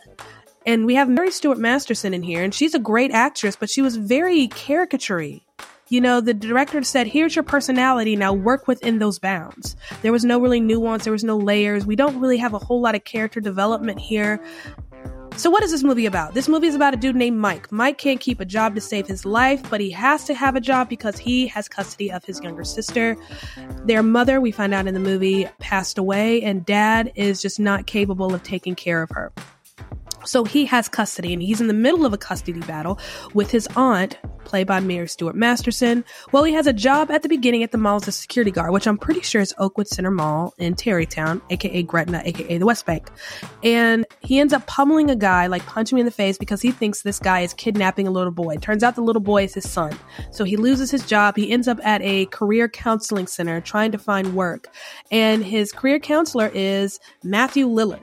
And 0.67 0.85
we 0.85 0.97
have 0.97 1.09
Mary 1.09 1.31
Stuart 1.31 1.59
Masterson 1.59 2.13
in 2.13 2.23
here, 2.23 2.43
and 2.43 2.55
she's 2.55 2.75
a 2.75 2.79
great 2.79 3.11
actress, 3.11 3.57
but 3.57 3.71
she 3.71 3.81
was 3.81 3.97
very 3.97 4.49
caricaturey. 4.49 5.43
You 5.89 6.03
know, 6.03 6.21
the 6.21 6.35
director 6.35 6.83
said, 6.83 7.07
here's 7.07 7.35
your 7.35 7.43
personality, 7.43 8.15
now 8.15 8.35
work 8.35 8.69
within 8.69 8.99
those 8.99 9.19
bounds. 9.19 9.75
There 10.03 10.13
was 10.13 10.23
no 10.23 10.39
really 10.39 10.61
nuance, 10.61 11.05
there 11.05 11.13
was 11.13 11.25
no 11.25 11.39
layers. 11.39 11.87
We 11.87 11.97
don't 11.97 12.21
really 12.21 12.37
have 12.37 12.53
a 12.53 12.59
whole 12.59 12.83
lot 12.83 12.95
of 12.95 13.05
character 13.05 13.41
development 13.41 13.99
here. 13.99 14.45
So, 15.39 15.51
what 15.51 15.63
is 15.63 15.71
this 15.71 15.85
movie 15.85 16.07
about? 16.07 16.35
This 16.35 16.49
movie 16.49 16.67
is 16.67 16.75
about 16.75 16.95
a 16.95 16.97
dude 16.97 17.15
named 17.15 17.39
Mike. 17.39 17.71
Mike 17.71 17.97
can't 17.97 18.19
keep 18.19 18.41
a 18.41 18.45
job 18.45 18.75
to 18.75 18.81
save 18.81 19.07
his 19.07 19.25
life, 19.25 19.63
but 19.71 19.81
he 19.81 19.89
has 19.93 20.25
to 20.25 20.35
have 20.35 20.57
a 20.57 20.61
job 20.61 20.89
because 20.89 21.17
he 21.17 21.47
has 21.47 21.69
custody 21.69 22.11
of 22.11 22.25
his 22.25 22.41
younger 22.41 22.65
sister. 22.65 23.17
Their 23.85 24.03
mother, 24.03 24.41
we 24.41 24.51
find 24.51 24.75
out 24.75 24.89
in 24.89 24.95
the 24.95 25.01
movie, 25.01 25.49
passed 25.61 25.97
away, 25.97 26.43
and 26.43 26.67
dad 26.67 27.13
is 27.15 27.41
just 27.41 27.61
not 27.61 27.87
capable 27.87 28.35
of 28.35 28.43
taking 28.43 28.75
care 28.75 29.01
of 29.01 29.11
her. 29.11 29.33
So 30.25 30.45
he 30.45 30.67
has 30.67 30.89
custody 30.89 31.33
and 31.33 31.43
he's 31.43 31.61
in 31.61 31.69
the 31.69 31.75
middle 31.75 32.05
of 32.05 32.13
a 32.13 32.19
custody 32.19 32.61
battle 32.61 32.99
with 33.35 33.51
his 33.51 33.69
aunt, 33.77 34.19
played 34.45 34.67
by 34.67 34.81
Mary 34.81 35.07
Stuart 35.07 35.37
Masterson. 35.37 36.05
Well, 36.33 36.45
he 36.45 36.55
has 36.55 36.67
a 36.67 36.73
job 36.73 37.11
at 37.11 37.23
the 37.23 37.29
beginning 37.29 37.63
at 37.63 37.71
the 37.71 37.79
mall 37.79 37.97
as 37.97 38.09
a 38.09 38.13
security 38.13 38.51
guard, 38.51 38.73
which 38.73 38.87
I'm 38.87 38.99
pretty 38.99 39.21
sure 39.21 39.41
is 39.41 39.55
Oakwood 39.59 39.89
Center 39.89 40.11
Mall 40.11 40.55
in 40.59 40.75
Terrytown, 40.75 41.41
aka 41.51 41.83
Gretna, 41.83 42.23
aka 42.25 42.59
the 42.59 42.67
West 42.67 42.87
Bank. 42.87 43.11
And 43.63 44.07
he 44.21 44.41
ends 44.41 44.53
up 44.53 44.67
pummeling 44.67 45.11
a 45.11 45.17
guy, 45.17 45.47
like 45.47 45.65
punching 45.67 45.97
him 45.97 46.01
in 46.01 46.07
the 46.07 46.13
face 46.13 46.39
because 46.39 46.63
he 46.63 46.73
thinks 46.73 47.03
this 47.03 47.19
guy 47.19 47.41
is 47.41 47.55
kidnapping 47.55 48.07
a 48.07 48.11
little 48.11 48.33
boy. 48.33 48.57
Turns 48.57 48.83
out 48.83 48.95
the 48.95 49.03
little 49.03 49.23
boy 49.23 49.45
is 49.45 49.55
his 49.55 49.69
son. 49.69 49.97
So 50.31 50.45
he 50.45 50.57
loses 50.57 50.91
his 50.91 51.05
job. 51.07 51.37
He 51.37 51.51
ends 51.53 51.69
up 51.69 51.79
at 51.85 52.01
a 52.03 52.27
career 52.27 52.69
counseling 52.69 53.27
center 53.27 53.61
trying 53.61 53.93
to 53.93 53.99
find 53.99 54.35
work. 54.35 54.69
And 55.11 55.45
his 55.45 55.73
career 55.73 55.99
counselor 55.99 56.51
is 56.55 56.99
Matthew 57.23 57.69
Lillard. 57.69 58.03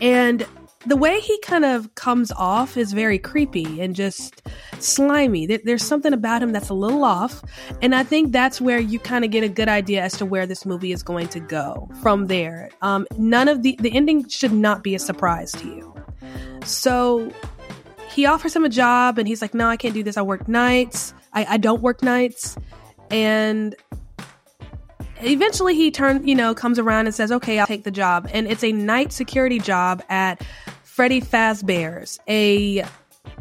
And 0.00 0.46
the 0.86 0.96
way 0.96 1.20
he 1.20 1.38
kind 1.40 1.64
of 1.64 1.94
comes 1.94 2.30
off 2.32 2.76
is 2.76 2.92
very 2.92 3.18
creepy 3.18 3.80
and 3.80 3.94
just 3.94 4.42
slimy. 4.78 5.46
There's 5.46 5.84
something 5.84 6.12
about 6.12 6.42
him 6.42 6.52
that's 6.52 6.68
a 6.68 6.74
little 6.74 7.04
off. 7.04 7.42
And 7.80 7.94
I 7.94 8.04
think 8.04 8.32
that's 8.32 8.60
where 8.60 8.78
you 8.78 8.98
kind 8.98 9.24
of 9.24 9.30
get 9.30 9.44
a 9.44 9.48
good 9.48 9.68
idea 9.68 10.02
as 10.02 10.16
to 10.18 10.26
where 10.26 10.46
this 10.46 10.66
movie 10.66 10.92
is 10.92 11.02
going 11.02 11.28
to 11.28 11.40
go 11.40 11.90
from 12.02 12.26
there. 12.26 12.70
Um, 12.82 13.06
none 13.16 13.48
of 13.48 13.62
the, 13.62 13.76
the 13.80 13.94
ending 13.94 14.28
should 14.28 14.52
not 14.52 14.82
be 14.82 14.94
a 14.94 14.98
surprise 14.98 15.52
to 15.52 15.66
you. 15.66 15.94
So 16.64 17.32
he 18.10 18.26
offers 18.26 18.54
him 18.54 18.64
a 18.64 18.68
job 18.68 19.18
and 19.18 19.26
he's 19.26 19.42
like, 19.42 19.54
no, 19.54 19.68
I 19.68 19.76
can't 19.76 19.94
do 19.94 20.02
this. 20.02 20.16
I 20.16 20.22
work 20.22 20.48
nights. 20.48 21.14
I, 21.32 21.44
I 21.50 21.56
don't 21.56 21.82
work 21.82 22.02
nights. 22.02 22.56
And 23.10 23.74
eventually 25.20 25.74
he 25.74 25.90
turns, 25.90 26.26
you 26.26 26.34
know, 26.34 26.54
comes 26.54 26.78
around 26.78 27.06
and 27.06 27.14
says, 27.14 27.32
okay, 27.32 27.58
I'll 27.58 27.66
take 27.66 27.84
the 27.84 27.90
job. 27.90 28.28
And 28.32 28.46
it's 28.46 28.64
a 28.64 28.72
night 28.72 29.12
security 29.12 29.58
job 29.58 30.02
at 30.08 30.42
Freddy 30.94 31.20
Fazbear's, 31.20 32.20
a 32.28 32.84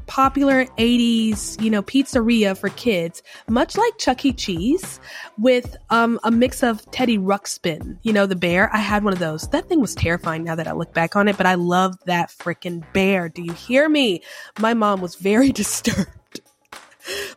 popular 0.07 0.65
80s, 0.65 1.61
you 1.61 1.69
know, 1.69 1.83
pizzeria 1.83 2.57
for 2.57 2.69
kids, 2.69 3.21
much 3.47 3.77
like 3.77 3.95
Chuck 3.99 4.25
E. 4.25 4.33
Cheese, 4.33 4.99
with 5.37 5.77
um, 5.91 6.19
a 6.23 6.31
mix 6.31 6.63
of 6.63 6.83
Teddy 6.89 7.19
Ruxpin, 7.19 7.99
you 8.01 8.11
know, 8.11 8.25
the 8.25 8.35
bear. 8.35 8.73
I 8.73 8.79
had 8.79 9.03
one 9.03 9.13
of 9.13 9.19
those. 9.19 9.47
That 9.49 9.69
thing 9.69 9.81
was 9.81 9.93
terrifying 9.93 10.43
now 10.43 10.55
that 10.55 10.67
I 10.67 10.71
look 10.71 10.95
back 10.95 11.15
on 11.15 11.27
it, 11.27 11.37
but 11.37 11.45
I 11.45 11.53
loved 11.53 11.99
that 12.07 12.31
freaking 12.31 12.83
bear. 12.91 13.29
Do 13.29 13.43
you 13.43 13.53
hear 13.53 13.87
me? 13.87 14.23
My 14.57 14.73
mom 14.73 14.99
was 14.99 15.13
very 15.13 15.51
disturbed 15.51 16.09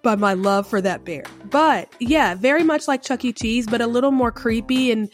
by 0.03 0.17
my 0.17 0.33
love 0.33 0.67
for 0.67 0.81
that 0.81 1.05
bear. 1.05 1.25
But 1.51 1.93
yeah, 2.01 2.37
very 2.37 2.63
much 2.63 2.89
like 2.89 3.03
Chuck 3.03 3.23
E. 3.27 3.35
Cheese, 3.35 3.67
but 3.67 3.83
a 3.83 3.87
little 3.87 4.13
more 4.13 4.33
creepy 4.33 4.91
and 4.91 5.11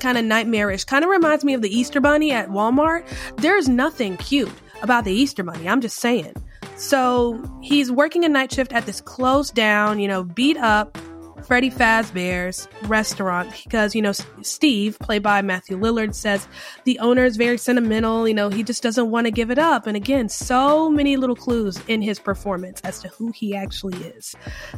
kind 0.00 0.18
of 0.18 0.24
nightmarish. 0.24 0.84
Kind 0.84 1.04
of 1.04 1.10
reminds 1.10 1.44
me 1.44 1.54
of 1.54 1.62
the 1.62 1.74
Easter 1.74 2.00
Bunny 2.00 2.32
at 2.32 2.48
Walmart. 2.48 3.06
There's 3.36 3.68
nothing 3.68 4.16
cute 4.16 4.52
about 4.82 5.04
the 5.04 5.12
Easter 5.12 5.42
Bunny. 5.42 5.68
I'm 5.68 5.80
just 5.80 5.98
saying. 5.98 6.34
So 6.76 7.42
he's 7.62 7.90
working 7.90 8.24
a 8.24 8.28
night 8.28 8.52
shift 8.52 8.72
at 8.72 8.86
this 8.86 9.00
closed 9.00 9.54
down, 9.54 9.98
you 9.98 10.08
know, 10.08 10.24
beat 10.24 10.58
up 10.58 10.98
Freddy 11.46 11.70
Fazbear's 11.70 12.68
restaurant 12.82 13.50
because, 13.64 13.94
you 13.94 14.02
know, 14.02 14.12
Steve, 14.42 14.98
played 14.98 15.22
by 15.22 15.42
Matthew 15.42 15.78
Lillard, 15.78 16.14
says 16.14 16.48
the 16.84 16.98
owner 16.98 17.24
is 17.24 17.36
very 17.36 17.56
sentimental. 17.56 18.26
You 18.26 18.34
know, 18.34 18.50
he 18.50 18.62
just 18.62 18.82
doesn't 18.82 19.10
want 19.10 19.26
to 19.26 19.30
give 19.30 19.50
it 19.50 19.58
up. 19.58 19.86
And 19.86 19.96
again, 19.96 20.28
so 20.28 20.90
many 20.90 21.16
little 21.16 21.36
clues 21.36 21.80
in 21.86 22.02
his 22.02 22.18
performance 22.18 22.80
as 22.82 23.00
to 23.00 23.08
who 23.08 23.30
he 23.30 23.54
actually 23.54 23.96
is. 23.98 24.34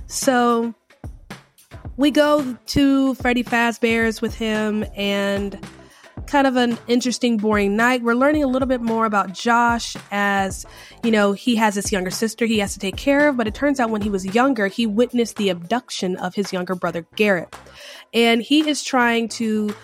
So 0.07 0.75
we 1.99 2.13
go 2.13 2.57
to 2.67 3.15
Freddy 3.17 3.43
Fazbear's 3.43 4.23
with 4.23 4.35
him 4.35 4.85
and 4.97 5.59
kind 6.29 6.47
of 6.47 6.57
an 6.57 6.79
interesting, 6.87 7.39
boring 7.39 7.77
night. 7.77 8.03
We're 8.03 8.15
learning 8.15 8.45
a 8.45 8.47
little 8.47 8.69
bit 8.69 8.81
more 8.81 9.05
about 9.05 9.33
Josh 9.33 9.97
as, 10.11 10.65
you 11.03 11.11
know, 11.11 11.33
he 11.33 11.57
has 11.57 11.75
this 11.75 11.91
younger 11.91 12.11
sister 12.11 12.47
he 12.47 12.59
has 12.61 12.75
to 12.75 12.79
take 12.79 12.97
care 12.97 13.29
of, 13.29 13.37
but 13.37 13.49
it 13.49 13.55
turns 13.55 13.81
out 13.81 13.91
when 13.91 14.03
he 14.03 14.11
was 14.11 14.25
younger, 14.27 14.69
he 14.69 14.87
witnessed 14.87 15.37
the 15.37 15.49
abduction 15.49 16.17
of 16.17 16.35
his 16.35 16.53
younger 16.53 16.75
brother, 16.75 17.07
Garrett. 17.17 17.55
And 18.15 18.43
he 18.43 18.69
is 18.69 18.85
trying 18.85 19.29
to 19.31 19.75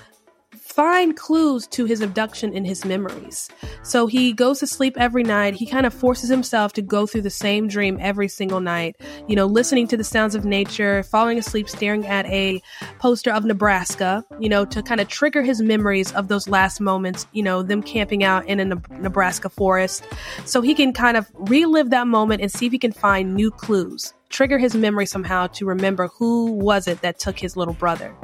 find 0.65 1.15
clues 1.15 1.67
to 1.67 1.85
his 1.85 2.01
abduction 2.01 2.55
in 2.55 2.65
his 2.65 2.87
memories. 2.87 3.51
So 3.83 4.07
he 4.07 4.33
goes 4.33 4.61
to 4.61 4.67
sleep 4.67 4.97
every 4.97 5.23
night. 5.23 5.55
He 5.55 5.67
kind 5.67 5.85
of 5.85 5.93
forces 5.93 6.31
himself 6.31 6.73
to 6.73 6.83
go 6.83 7.07
through 7.07 7.21
the 7.21 7.31
same 7.31 7.69
dream 7.69 7.99
every 8.01 8.29
single 8.29 8.61
night, 8.61 8.97
you 9.29 9.37
know, 9.37 9.45
listening 9.45 9.87
to 9.89 9.97
the 9.99 10.03
sounds 10.03 10.35
of 10.35 10.47
nature, 10.47 11.03
falling 11.03 11.39
asleep, 11.39 11.69
staring 11.69 12.07
at 12.07 12.25
a 12.27 12.63
poster 12.99 13.31
of 13.31 13.45
Nebraska, 13.45 14.25
you 14.41 14.49
know, 14.49 14.65
to 14.65 14.83
kind 14.83 15.03
of 15.03 15.09
trigger 15.09 15.43
his 15.43 15.61
memories 15.61 16.11
of 16.13 16.29
those 16.29 16.49
last 16.49 16.81
moments, 16.81 17.27
you 17.33 17.43
know, 17.43 17.63
them 17.63 17.83
camping 17.83 18.25
out 18.25 18.47
in 18.47 18.59
a 18.59 18.65
Nebraska 18.99 19.51
forest. 19.51 20.03
So 20.47 20.63
he 20.63 20.75
can 20.75 20.95
kind 20.95 21.19
of 21.19 21.31
relive 21.35 21.91
that 21.91 22.07
moment 22.07 22.41
and 22.41 22.51
see 22.51 22.67
if 22.67 22.73
he 22.73 22.79
can 22.79 22.93
find 22.93 23.35
new 23.35 23.51
clues 23.51 24.15
trigger 24.29 24.59
his 24.59 24.75
memory 24.75 25.07
somehow 25.07 25.47
to 25.49 25.67
remember 25.67 26.09
who 26.09 26.53
was 26.53 26.89
it 26.89 27.01
that 27.03 27.19
took 27.19 27.39
his 27.39 27.57
little 27.57 27.75
brother. 27.75 28.15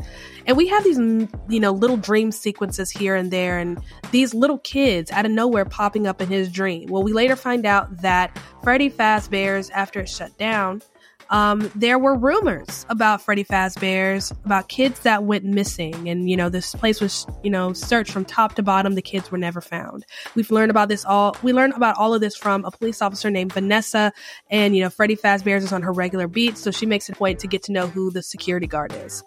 And 0.47 0.57
we 0.57 0.67
have 0.69 0.83
these, 0.83 0.99
you 0.99 1.61
know, 1.61 1.71
little 1.71 1.97
dream 1.97 2.33
sequences 2.33 2.91
here 2.91 3.15
and 3.15 3.31
there, 3.31 3.59
and 3.59 3.81
these 4.11 4.35
little 4.35 4.59
kids 4.59 5.11
out 5.13 5.27
of 5.27 5.33
nowhere 5.33 5.65
popping 5.65 6.07
up 6.07 6.21
in 6.21 6.29
his 6.29 6.51
dream. 6.51 6.89
Well, 6.89 7.03
we 7.03 7.13
later 7.13 7.37
find 7.37 7.67
out 7.67 8.03
that 8.03 8.37
Freddy 8.63 8.91
Fazbear's, 8.91 9.71
after 9.71 10.01
it 10.01 10.09
shut 10.09 10.37
down, 10.39 10.83
um, 11.31 11.71
there 11.75 11.99
were 11.99 12.17
rumors 12.17 12.85
about 12.89 13.23
Freddy 13.23 13.45
Fazbear's, 13.45 14.31
about 14.45 14.69
kids 14.69 15.01
that 15.01 15.25
went 15.25 15.45
missing. 15.45 16.09
And, 16.09 16.29
you 16.29 16.37
know, 16.37 16.49
this 16.49 16.75
place 16.75 17.01
was, 17.01 17.27
you 17.43 17.51
know, 17.51 17.73
searched 17.73 18.13
from 18.13 18.25
top 18.25 18.55
to 18.57 18.63
bottom. 18.63 18.95
The 18.95 19.03
kids 19.03 19.31
were 19.31 19.39
never 19.39 19.61
found. 19.61 20.05
We've 20.35 20.51
learned 20.51 20.71
about 20.71 20.89
this 20.89 21.05
all, 21.05 21.37
we 21.43 21.53
learned 21.53 21.75
about 21.75 21.97
all 21.97 22.13
of 22.15 22.21
this 22.21 22.37
from 22.37 22.65
a 22.65 22.71
police 22.71 23.01
officer 23.01 23.31
named 23.31 23.53
Vanessa. 23.53 24.13
And, 24.51 24.75
you 24.77 24.83
know, 24.83 24.91
Freddy 24.91 25.17
Fazbear's 25.17 25.65
is 25.65 25.73
on 25.73 25.83
her 25.83 25.93
regular 25.93 26.27
beat. 26.27 26.59
So 26.59 26.71
she 26.71 26.87
makes 26.87 27.09
a 27.09 27.13
point 27.13 27.39
to 27.41 27.47
get 27.47 27.63
to 27.65 27.73
know 27.73 27.87
who 27.87 28.11
the 28.11 28.23
security 28.23 28.67
guard 28.67 28.93
is. 28.93 29.23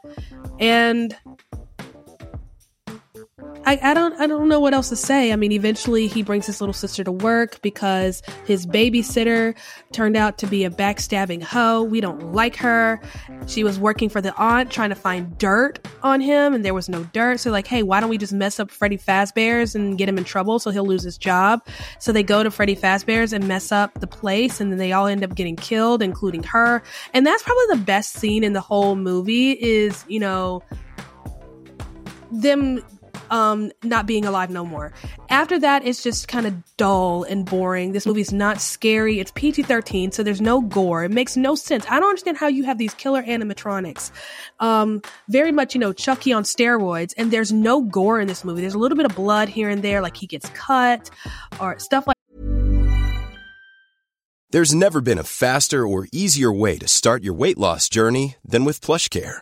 And 0.60 1.16
I, 3.66 3.80
I 3.82 3.94
don't 3.94 4.20
I 4.20 4.28
don't 4.28 4.50
know 4.50 4.60
what 4.60 4.74
else 4.74 4.90
to 4.90 4.96
say. 4.96 5.32
I 5.32 5.38
mean, 5.38 5.54
eventually 5.54 6.08
he 6.08 6.22
brings 6.22 6.46
his 6.46 6.60
little 6.60 6.74
sister 6.74 7.04
to 7.06 7.12
work 7.12 7.62
because 7.62 8.22
his 8.46 8.66
babysitter 8.68 9.56
turned 9.94 10.18
out 10.18 10.38
to 10.40 10.48
be 10.48 10.66
a 10.66 10.70
backstabbing 10.70 11.42
hoe. 11.42 11.82
We 11.84 12.02
don't 12.02 12.34
like 12.34 12.58
her. 12.58 13.00
She 13.48 13.64
was 13.64 13.80
working 13.80 14.10
for 14.10 14.20
the 14.20 14.36
aunt 14.36 14.70
trying 14.70 14.90
to 14.90 14.96
find 14.96 15.38
dirt 15.38 15.80
on 16.02 16.20
him 16.20 16.54
and 16.54 16.66
there 16.66 16.74
was 16.74 16.90
no 16.90 17.06
dirt. 17.14 17.40
So 17.40 17.52
like, 17.52 17.68
hey, 17.68 17.84
why 17.84 18.02
don't 18.02 18.10
we 18.10 18.18
just 18.18 18.34
mess 18.34 18.60
up 18.60 18.70
Freddy 18.70 18.98
Fazbear's 18.98 19.76
and 19.76 19.98
get 19.98 20.10
him 20.10 20.18
in 20.18 20.26
trouble 20.26 20.60
so 20.60 20.70
he'll 20.72 20.86
lose 20.86 21.04
his 21.04 21.18
job? 21.18 21.66
So 22.00 22.12
they 22.12 22.24
go 22.24 22.44
to 22.44 22.52
Freddy 22.52 22.76
Fazbear's 22.76 23.32
and 23.32 23.48
mess 23.48 23.72
up 23.72 24.00
the 24.02 24.08
place 24.08 24.60
and 24.60 24.72
then 24.72 24.78
they 24.78 24.92
all 24.92 25.08
end 25.08 25.24
up 25.24 25.36
getting 25.36 25.56
killed, 25.56 26.02
including 26.02 26.44
her. 26.44 26.84
And 27.14 27.26
that's 27.26 27.44
probably 27.44 27.66
the 27.70 27.84
best 27.86 28.14
scene 28.14 28.44
in 28.44 28.52
the 28.52 28.62
whole 28.62 28.96
movie 28.96 29.52
is, 29.52 30.04
you 30.10 30.20
know, 30.20 30.62
them 32.30 32.84
um, 33.30 33.72
not 33.84 34.06
being 34.06 34.26
alive 34.26 34.50
no 34.50 34.66
more. 34.66 34.92
After 35.30 35.60
that, 35.60 35.86
it's 35.86 36.04
just 36.04 36.28
kind 36.28 36.46
of 36.46 36.54
dull 36.78 37.24
and 37.24 37.46
boring. 37.46 37.92
This 37.92 38.06
movie's 38.06 38.34
not 38.34 38.62
scary. 38.62 39.20
It's 39.20 39.32
PG 39.32 39.64
13, 39.64 40.12
so 40.12 40.24
there's 40.24 40.42
no 40.42 40.62
gore. 40.62 41.04
It 41.04 41.12
makes 41.12 41.36
no 41.38 41.56
sense. 41.56 41.86
I 41.90 42.00
don't 42.00 42.10
understand 42.10 42.38
how 42.38 42.48
you 42.48 42.64
have 42.64 42.78
these 42.78 42.94
killer 42.94 43.24
animatronics. 43.24 44.12
Um, 44.60 45.02
very 45.30 45.52
much, 45.52 45.74
you 45.74 45.80
know, 45.80 45.94
Chucky 45.94 46.34
on 46.34 46.44
steroids, 46.44 47.14
and 47.18 47.32
there's 47.32 47.52
no 47.52 47.82
gore 47.82 48.20
in 48.20 48.28
this 48.28 48.44
movie. 48.44 48.62
There's 48.62 48.74
a 48.74 48.80
little 48.80 48.98
bit 48.98 49.06
of 49.06 49.16
blood 49.16 49.50
here 49.50 49.70
and 49.70 49.82
there, 49.82 50.02
like 50.02 50.18
he 50.18 50.28
gets 50.28 50.50
cut 50.50 51.10
or 51.60 51.80
stuff 51.80 52.08
like 52.08 52.18
There's 54.52 54.76
never 54.76 55.02
been 55.02 55.18
a 55.18 55.24
faster 55.24 55.88
or 55.88 56.08
easier 56.12 56.52
way 56.52 56.78
to 56.78 56.88
start 56.88 57.24
your 57.24 57.34
weight 57.34 57.58
loss 57.58 57.90
journey 57.90 58.36
than 58.46 58.66
with 58.66 58.82
PlushCare 58.82 59.42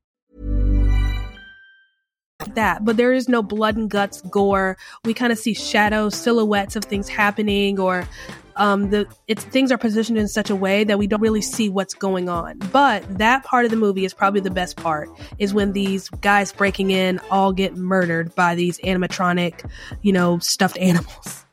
That, 2.55 2.83
but 2.85 2.97
there 2.97 3.13
is 3.13 3.27
no 3.29 3.41
blood 3.41 3.75
and 3.75 3.89
guts 3.89 4.21
gore. 4.21 4.77
We 5.05 5.13
kind 5.13 5.31
of 5.31 5.39
see 5.39 5.53
shadows, 5.53 6.15
silhouettes 6.15 6.75
of 6.75 6.85
things 6.85 7.07
happening, 7.07 7.79
or 7.79 8.07
um, 8.55 8.89
the 8.89 9.07
it's 9.27 9.43
things 9.43 9.71
are 9.71 9.77
positioned 9.77 10.17
in 10.17 10.27
such 10.27 10.49
a 10.49 10.55
way 10.55 10.83
that 10.83 10.99
we 10.99 11.07
don't 11.07 11.21
really 11.21 11.41
see 11.41 11.69
what's 11.69 11.93
going 11.93 12.29
on. 12.29 12.59
But 12.71 13.17
that 13.17 13.43
part 13.43 13.65
of 13.65 13.71
the 13.71 13.77
movie 13.77 14.05
is 14.05 14.13
probably 14.13 14.41
the 14.41 14.51
best 14.51 14.77
part. 14.77 15.09
Is 15.39 15.53
when 15.53 15.73
these 15.73 16.09
guys 16.09 16.51
breaking 16.51 16.91
in 16.91 17.19
all 17.29 17.53
get 17.53 17.75
murdered 17.75 18.33
by 18.35 18.55
these 18.55 18.77
animatronic, 18.79 19.69
you 20.01 20.13
know, 20.13 20.39
stuffed 20.39 20.77
animals. 20.79 21.45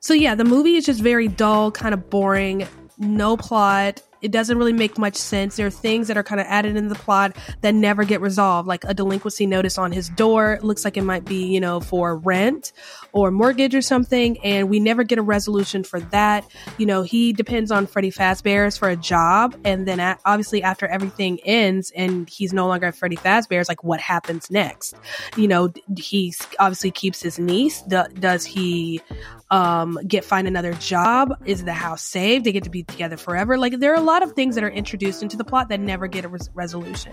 So 0.00 0.12
yeah, 0.12 0.34
the 0.34 0.44
movie 0.44 0.76
is 0.76 0.84
just 0.84 1.00
very 1.00 1.28
dull, 1.28 1.70
kind 1.70 1.94
of 1.94 2.10
boring, 2.10 2.68
no 2.98 3.36
plot 3.36 4.02
it 4.24 4.30
doesn't 4.30 4.56
really 4.56 4.72
make 4.72 4.96
much 4.96 5.16
sense. 5.16 5.56
There 5.56 5.66
are 5.66 5.70
things 5.70 6.08
that 6.08 6.16
are 6.16 6.22
kind 6.22 6.40
of 6.40 6.46
added 6.48 6.76
in 6.76 6.88
the 6.88 6.94
plot 6.94 7.36
that 7.60 7.74
never 7.74 8.04
get 8.04 8.22
resolved, 8.22 8.66
like 8.66 8.82
a 8.84 8.94
delinquency 8.94 9.46
notice 9.46 9.76
on 9.76 9.92
his 9.92 10.08
door. 10.08 10.54
It 10.54 10.64
looks 10.64 10.82
like 10.82 10.96
it 10.96 11.02
might 11.02 11.26
be, 11.26 11.44
you 11.44 11.60
know, 11.60 11.78
for 11.78 12.16
rent 12.16 12.72
or 13.14 13.30
mortgage 13.30 13.76
or 13.76 13.80
something, 13.80 14.36
and 14.44 14.68
we 14.68 14.80
never 14.80 15.04
get 15.04 15.18
a 15.18 15.22
resolution 15.22 15.84
for 15.84 16.00
that. 16.00 16.44
You 16.78 16.84
know, 16.84 17.02
he 17.02 17.32
depends 17.32 17.70
on 17.70 17.86
Freddy 17.86 18.10
Fazbear's 18.10 18.76
for 18.76 18.88
a 18.88 18.96
job, 18.96 19.56
and 19.64 19.86
then 19.86 20.00
obviously 20.24 20.64
after 20.64 20.86
everything 20.86 21.38
ends 21.44 21.92
and 21.94 22.28
he's 22.28 22.52
no 22.52 22.66
longer 22.66 22.86
at 22.86 22.96
Freddy 22.96 23.16
Fazbear's, 23.16 23.68
like 23.68 23.84
what 23.84 24.00
happens 24.00 24.50
next? 24.50 24.96
You 25.36 25.46
know, 25.46 25.72
he 25.96 26.34
obviously 26.58 26.90
keeps 26.90 27.22
his 27.22 27.38
niece. 27.38 27.82
does 27.82 28.44
he 28.44 29.00
um, 29.50 29.96
get 30.06 30.24
find 30.24 30.48
another 30.48 30.72
job? 30.74 31.40
Is 31.44 31.62
the 31.62 31.72
house 31.72 32.02
saved? 32.02 32.44
They 32.44 32.50
get 32.50 32.64
to 32.64 32.70
be 32.70 32.82
together 32.82 33.16
forever. 33.16 33.56
Like 33.56 33.78
there 33.78 33.92
are 33.92 33.96
a 33.96 34.00
lot 34.00 34.24
of 34.24 34.32
things 34.32 34.56
that 34.56 34.64
are 34.64 34.70
introduced 34.70 35.22
into 35.22 35.36
the 35.36 35.44
plot 35.44 35.68
that 35.68 35.78
never 35.78 36.08
get 36.08 36.24
a 36.24 36.28
res- 36.28 36.50
resolution. 36.54 37.12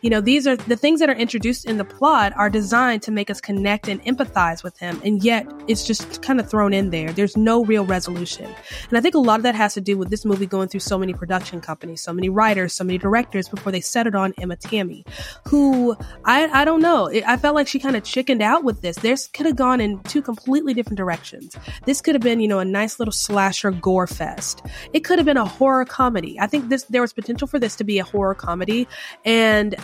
You 0.00 0.08
know, 0.08 0.22
these 0.22 0.46
are 0.46 0.56
the 0.56 0.76
things 0.76 1.00
that 1.00 1.10
are 1.10 1.14
introduced 1.14 1.66
in 1.66 1.76
the 1.76 1.84
plot 1.84 2.32
are 2.36 2.48
designed 2.48 3.02
to 3.02 3.10
make 3.10 3.28
us 3.28 3.42
connect 3.42 3.88
and 3.88 4.02
empathize 4.04 4.64
with 4.64 4.78
him, 4.78 5.00
and 5.04 5.22
yet 5.22 5.33
it's 5.68 5.86
just 5.86 6.22
kind 6.22 6.40
of 6.40 6.48
thrown 6.48 6.72
in 6.72 6.90
there. 6.90 7.12
There's 7.12 7.36
no 7.36 7.64
real 7.64 7.84
resolution, 7.84 8.46
and 8.88 8.98
I 8.98 9.00
think 9.00 9.14
a 9.14 9.18
lot 9.18 9.38
of 9.38 9.42
that 9.44 9.54
has 9.54 9.74
to 9.74 9.80
do 9.80 9.96
with 9.96 10.10
this 10.10 10.24
movie 10.24 10.46
going 10.46 10.68
through 10.68 10.80
so 10.80 10.98
many 10.98 11.12
production 11.14 11.60
companies, 11.60 12.00
so 12.00 12.12
many 12.12 12.28
writers, 12.28 12.72
so 12.72 12.84
many 12.84 12.98
directors 12.98 13.48
before 13.48 13.72
they 13.72 13.80
settled 13.80 14.14
on 14.14 14.34
Emma 14.40 14.56
Tammi, 14.56 15.04
who 15.46 15.96
I 16.24 16.48
I 16.48 16.64
don't 16.64 16.80
know. 16.80 17.10
I 17.26 17.36
felt 17.36 17.54
like 17.54 17.68
she 17.68 17.78
kind 17.78 17.96
of 17.96 18.04
chickened 18.04 18.42
out 18.42 18.64
with 18.64 18.82
this. 18.82 18.96
This 18.96 19.26
could 19.28 19.46
have 19.46 19.56
gone 19.56 19.80
in 19.80 20.00
two 20.04 20.22
completely 20.22 20.74
different 20.74 20.96
directions. 20.96 21.56
This 21.84 22.00
could 22.00 22.14
have 22.14 22.22
been, 22.22 22.40
you 22.40 22.48
know, 22.48 22.58
a 22.58 22.64
nice 22.64 22.98
little 22.98 23.12
slasher 23.12 23.70
gore 23.70 24.06
fest. 24.06 24.62
It 24.92 25.00
could 25.00 25.18
have 25.18 25.26
been 25.26 25.36
a 25.36 25.44
horror 25.44 25.84
comedy. 25.84 26.38
I 26.40 26.46
think 26.46 26.68
this 26.68 26.84
there 26.84 27.00
was 27.00 27.12
potential 27.12 27.48
for 27.48 27.58
this 27.58 27.76
to 27.76 27.84
be 27.84 27.98
a 27.98 28.04
horror 28.04 28.34
comedy 28.34 28.86
and 29.24 29.74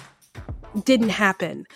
didn't 0.84 1.08
happen. 1.08 1.66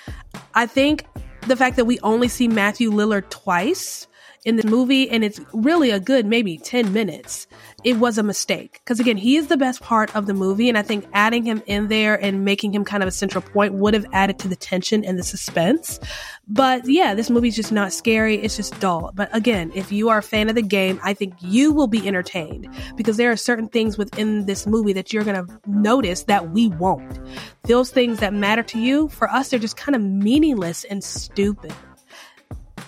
I 0.54 0.66
think 0.66 1.04
the 1.48 1.56
fact 1.56 1.76
that 1.76 1.84
we 1.84 1.98
only 2.00 2.28
see 2.28 2.48
Matthew 2.48 2.90
Lillard 2.90 3.28
twice 3.30 4.06
in 4.44 4.56
the 4.56 4.68
movie 4.68 5.08
and 5.08 5.24
it's 5.24 5.40
really 5.52 5.90
a 5.90 5.98
good 5.98 6.26
maybe 6.26 6.58
10 6.58 6.92
minutes. 6.92 7.46
It 7.82 7.98
was 7.98 8.18
a 8.18 8.22
mistake. 8.22 8.80
Because 8.84 9.00
again 9.00 9.16
he 9.16 9.36
is 9.36 9.46
the 9.46 9.56
best 9.56 9.80
part 9.80 10.14
of 10.14 10.26
the 10.26 10.34
movie 10.34 10.68
and 10.68 10.76
i 10.76 10.82
think 10.82 11.06
adding 11.12 11.44
him 11.44 11.62
in 11.66 11.88
there 11.88 12.22
and 12.22 12.44
making 12.44 12.74
him 12.74 12.84
kind 12.84 13.02
of 13.02 13.08
a 13.08 13.12
central 13.12 13.42
point 13.42 13.74
would 13.74 13.94
have 13.94 14.06
added 14.12 14.38
to 14.40 14.48
the 14.48 14.56
tension 14.56 15.04
and 15.04 15.18
the 15.18 15.22
suspense. 15.22 15.98
But 16.46 16.86
yeah 16.86 17.14
this 17.14 17.30
movie's 17.30 17.56
just 17.56 17.72
not 17.72 17.92
scary. 17.92 18.36
It's 18.36 18.56
just 18.56 18.78
dull. 18.80 19.12
But 19.14 19.34
again 19.34 19.72
if 19.74 19.90
you 19.90 20.10
are 20.10 20.18
a 20.18 20.22
fan 20.22 20.48
of 20.48 20.54
the 20.54 20.62
game 20.62 21.00
i 21.02 21.14
think 21.14 21.34
you 21.40 21.72
will 21.72 21.86
be 21.86 22.06
entertained 22.06 22.68
because 22.96 23.16
there 23.16 23.30
are 23.30 23.36
certain 23.36 23.68
things 23.68 23.96
within 23.96 24.46
this 24.46 24.66
movie 24.66 24.92
that 24.92 25.12
you're 25.12 25.24
going 25.24 25.46
to 25.46 25.60
notice 25.66 26.24
that 26.24 26.50
we 26.50 26.68
won't. 26.68 27.18
Those 27.62 27.90
things 27.90 28.20
that 28.20 28.34
matter 28.34 28.62
to 28.64 28.78
you 28.78 29.08
for 29.08 29.30
us 29.30 29.48
they're 29.48 29.58
just 29.58 29.76
kind 29.76 29.96
of 29.96 30.02
meaningless 30.02 30.84
and 30.84 31.02
stupid 31.02 31.72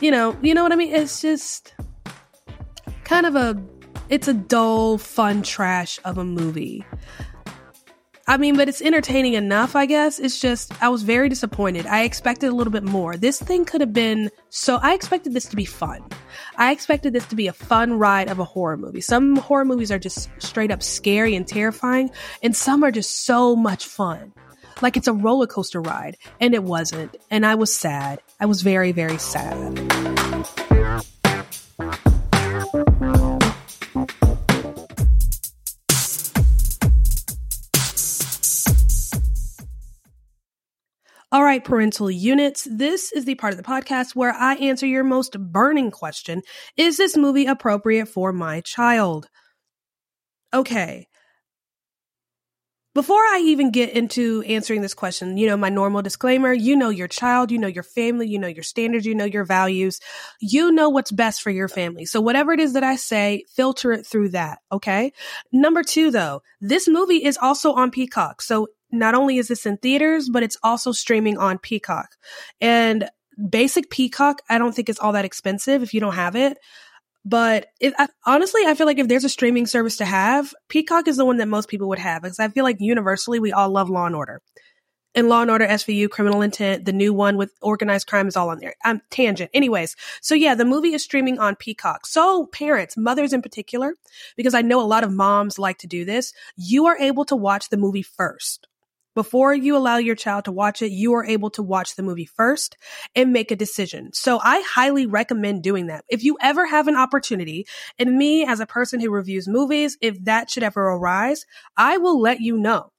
you 0.01 0.11
know, 0.11 0.37
you 0.43 0.55
know 0.55 0.63
what 0.63 0.73
I 0.73 0.77
mean? 0.77 0.95
It's 0.95 1.21
just 1.21 1.75
kind 3.05 3.27
of 3.27 3.37
a 3.37 3.61
it's 4.09 4.29
a 4.29 4.35
dull, 4.35 4.99
fun 4.99 5.43
trash 5.43 5.99
of 6.05 6.19
a 6.19 6.25
movie. 6.25 6.85
I 8.29 8.39
mean, 8.39 8.57
but 8.57 8.69
it's 8.69 8.83
entertaining 8.83 9.35
enough, 9.35 9.77
I 9.77 9.87
guess. 9.87 10.19
It's 10.19 10.41
just, 10.41 10.83
I 10.83 10.89
was 10.89 11.05
very 11.05 11.29
disappointed. 11.29 11.87
I 11.87 12.03
expected 12.03 12.49
a 12.49 12.55
little 12.55 12.73
bit 12.73 12.83
more. 12.83 13.17
This 13.17 13.41
thing 13.41 13.65
could 13.65 13.81
have 13.81 13.93
been 13.93 14.31
so, 14.49 14.81
I 14.83 14.95
expected 14.95 15.33
this 15.33 15.47
to 15.47 15.57
be 15.57 15.65
fun. 15.65 16.05
I 16.57 16.73
expected 16.73 17.13
this 17.13 17.25
to 17.27 17.37
be 17.37 17.47
a 17.47 17.53
fun 17.53 18.01
ride 18.01 18.29
of 18.29 18.41
a 18.41 18.45
horror 18.45 18.77
movie. 18.77 19.01
Some 19.01 19.37
horror 19.37 19.65
movies 19.65 19.93
are 19.93 19.99
just 19.99 20.29
straight 20.39 20.73
up 20.73 20.83
scary 20.83 21.37
and 21.37 21.47
terrifying, 21.47 22.11
and 22.43 22.57
some 22.57 22.83
are 22.83 22.91
just 22.91 23.25
so 23.25 23.55
much 23.55 23.87
fun 23.87 24.33
like 24.83 24.97
it's 24.97 25.09
a 25.09 25.13
roller 25.13 25.47
coaster 25.47 25.81
ride. 25.81 26.17
And 26.41 26.55
it 26.55 26.63
wasn't. 26.63 27.17
And 27.31 27.45
I 27.47 27.55
was 27.55 27.75
sad. 27.75 28.21
I 28.41 28.47
was 28.47 28.63
very, 28.63 28.93
very 28.93 29.19
sad. 29.19 29.79
All 41.33 41.43
right, 41.43 41.63
parental 41.63 42.09
units, 42.11 42.69
this 42.71 43.11
is 43.13 43.25
the 43.25 43.35
part 43.35 43.53
of 43.53 43.57
the 43.57 43.65
podcast 43.65 44.15
where 44.15 44.33
I 44.33 44.55
answer 44.55 44.87
your 44.87 45.03
most 45.05 45.39
burning 45.39 45.91
question 45.91 46.43
Is 46.77 46.97
this 46.97 47.17
movie 47.17 47.47
appropriate 47.47 48.07
for 48.07 48.33
my 48.33 48.61
child? 48.61 49.29
Okay, 50.55 51.09
before 52.97 53.21
I 53.21 53.43
even 53.45 53.71
get 53.71 53.91
into 53.91 54.43
answering 54.49 54.81
this 54.81 54.95
question, 54.95 55.37
you 55.37 55.47
know, 55.47 55.57
my 55.57 55.69
normal 55.69 56.01
disclaimer, 56.01 56.51
you 56.55 56.75
know 56.75 56.89
your 56.89 57.09
child, 57.09 57.53
you 57.53 57.59
know 57.59 57.69
your 57.69 57.83
family, 57.83 58.27
you 58.27 58.39
know 58.39 58.49
your 58.49 58.63
standards, 58.63 59.05
you 59.05 59.15
know 59.15 59.27
your 59.27 59.45
values, 59.45 60.01
you 60.41 60.73
know 60.73 60.89
what's 60.89 61.13
best 61.13 61.43
for 61.43 61.51
your 61.51 61.69
family. 61.69 62.07
So 62.07 62.23
whatever 62.23 62.53
it 62.53 62.59
is 62.59 62.73
that 62.73 62.83
I 62.83 62.97
say, 62.97 63.45
filter 63.55 63.93
it 63.93 64.07
through 64.07 64.31
that. 64.31 64.61
Okay. 64.73 65.13
Number 65.53 65.83
two, 65.83 66.11
though, 66.11 66.41
this 66.63 66.89
movie 66.89 67.23
is 67.23 67.37
also 67.37 67.75
on 67.75 67.91
Peacock. 67.91 68.41
So 68.41 68.69
not 68.91 69.15
only 69.15 69.37
is 69.37 69.49
this 69.49 69.67
in 69.67 69.77
theaters, 69.77 70.31
but 70.31 70.43
it's 70.43 70.57
also 70.63 70.91
streaming 70.91 71.37
on 71.37 71.59
Peacock. 71.59 72.09
And 72.63 73.11
basic 73.51 73.91
Peacock, 73.91 74.41
I 74.49 74.57
don't 74.57 74.75
think 74.75 74.89
it's 74.89 75.01
all 75.01 75.13
that 75.13 75.27
expensive 75.27 75.83
if 75.83 75.93
you 75.93 76.01
don't 76.01 76.15
have 76.15 76.35
it. 76.35 76.57
But 77.29 77.67
I, 77.83 78.07
honestly, 78.25 78.63
I 78.67 78.77
feel 78.77 78.87
like 78.87 79.01
if 79.01 79.09
there's 79.09 79.25
a 79.25 79.29
streaming 79.29 79.67
service 79.67 79.97
to 79.97 80.05
have, 80.05 80.55
Peacock 80.69 81.09
is 81.09 81.17
the 81.17 81.25
one 81.25 81.39
that 81.39 81.49
most 81.49 81.69
people 81.69 81.89
would 81.89 81.99
have 81.99 82.23
because 82.23 82.39
I 82.39 82.49
feel 82.49 82.63
like 82.63 82.77
universally 82.79 83.41
we 83.41 83.51
all 83.53 83.69
love 83.69 83.91
Law 83.91 84.07
and 84.07 84.15
Order. 84.15 84.43
And 85.13 85.29
Law 85.29 85.43
and 85.43 85.51
Order 85.51 85.67
SVU, 85.67 86.09
Criminal 86.09 86.41
Intent, 86.41 86.85
the 86.85 86.93
new 86.93 87.13
one 87.13 87.37
with 87.37 87.51
organized 87.61 88.07
crime 88.07 88.29
is 88.29 88.37
all 88.37 88.51
on 88.51 88.61
there. 88.61 88.77
I'm 88.85 89.01
tangent. 89.11 89.51
Anyways, 89.53 89.97
so 90.21 90.37
yeah, 90.37 90.55
the 90.55 90.65
movie 90.65 90.95
is 90.95 91.03
streaming 91.03 91.41
on 91.41 91.57
Peacock. 91.57 92.07
So 92.07 92.47
parents, 92.47 92.97
mothers 92.97 93.33
in 93.33 93.43
particular, 93.43 93.95
because 94.37 94.55
I 94.55 94.63
know 94.63 94.81
a 94.81 94.87
lot 94.87 95.03
of 95.03 95.11
moms 95.11 95.59
like 95.59 95.79
to 95.79 95.89
do 95.89 96.05
this, 96.05 96.33
you 96.55 96.87
are 96.87 96.99
able 96.99 97.25
to 97.25 97.35
watch 97.35 97.71
the 97.71 97.77
movie 97.77 98.03
first. 98.03 98.66
Before 99.17 99.55
you 99.55 99.79
allow 99.79 99.97
your 99.97 100.15
child 100.15 100.45
to 100.45 100.53
watch 100.53 100.83
it, 100.83 100.93
you 100.93 101.15
are 101.15 101.25
able 101.25 101.49
to 101.53 101.63
watch 101.63 101.97
the 101.97 102.03
movie 102.03 102.27
first 102.27 102.77
and 103.15 103.33
make 103.33 103.51
a 103.51 103.57
decision. 103.57 104.11
So 104.13 104.39
I 104.43 104.61
highly 104.61 105.07
recommend 105.07 105.63
doing 105.63 105.87
that. 105.87 106.05
If 106.11 106.23
you 106.23 106.37
ever 106.43 106.67
have 106.67 106.87
an 106.87 106.97
opportunity, 106.97 107.67
and 107.99 108.19
me 108.19 108.45
as 108.45 108.61
a 108.61 108.67
person 108.67 109.01
who 109.01 109.11
reviews 109.11 109.49
movies, 109.49 109.97
if 110.03 110.23
that 110.25 110.51
should 110.51 110.63
ever 110.63 110.83
arise, 110.83 111.47
I 111.79 111.97
will 111.97 112.21
let 112.21 112.41
you 112.41 112.59
know. 112.59 112.93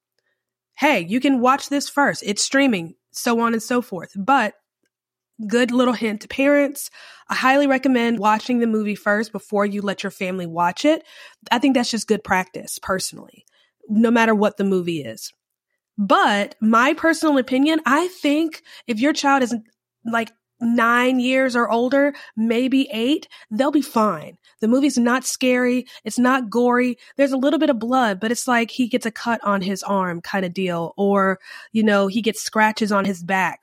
Hey, 0.74 1.06
you 1.08 1.20
can 1.20 1.40
watch 1.40 1.70
this 1.70 1.88
first. 1.88 2.24
It's 2.26 2.42
streaming, 2.42 2.96
so 3.12 3.40
on 3.40 3.54
and 3.54 3.62
so 3.62 3.84
forth. 3.84 4.12
But 4.16 4.56
good 5.46 5.70
little 5.70 5.94
hint 5.94 6.22
to 6.22 6.28
parents. 6.28 6.90
I 7.30 7.36
highly 7.36 7.68
recommend 7.68 8.18
watching 8.18 8.58
the 8.58 8.66
movie 8.66 8.96
first 8.96 9.32
before 9.32 9.68
you 9.68 9.84
let 9.84 10.02
your 10.02 10.12
family 10.12 10.48
watch 10.48 10.84
it. 10.84 11.04
I 11.52 11.60
think 11.60 11.76
that's 11.76 11.92
just 11.92 12.08
good 12.08 12.24
practice 12.24 12.80
personally, 12.80 13.46
no 13.88 14.10
matter 14.10 14.34
what 14.34 14.58
the 14.58 14.64
movie 14.64 15.04
is. 15.04 15.32
But 15.98 16.56
my 16.62 16.94
personal 16.94 17.38
opinion, 17.38 17.80
I 17.86 18.08
think 18.08 18.62
if 18.86 19.00
your 19.00 19.14
child 19.14 19.44
is 19.44 19.56
like 20.06 20.32
nine 20.60 21.20
years 21.20 21.56
or 21.56 21.70
older, 21.70 22.14
maybe 22.36 22.88
eight, 22.92 23.28
they'll 23.52 23.72
be 23.72 23.82
fine. 23.82 24.38
The 24.60 24.68
movie's 24.68 24.98
not 24.98 25.24
scary. 25.24 25.86
It's 26.04 26.18
not 26.18 26.50
gory. 26.50 26.98
There's 27.16 27.32
a 27.32 27.38
little 27.38 27.60
bit 27.60 27.70
of 27.70 27.80
blood, 27.80 28.20
but 28.20 28.32
it's 28.32 28.48
like 28.48 28.72
he 28.72 28.88
gets 28.88 29.06
a 29.06 29.12
cut 29.12 29.44
on 29.44 29.62
his 29.62 29.84
arm 29.84 30.22
kind 30.22 30.46
of 30.46 30.54
deal, 30.54 30.94
or, 30.98 31.40
you 31.74 31.84
know, 31.84 32.08
he 32.08 32.22
gets 32.22 32.42
scratches 32.42 32.92
on 32.92 33.06
his 33.06 33.24
back. 33.24 33.60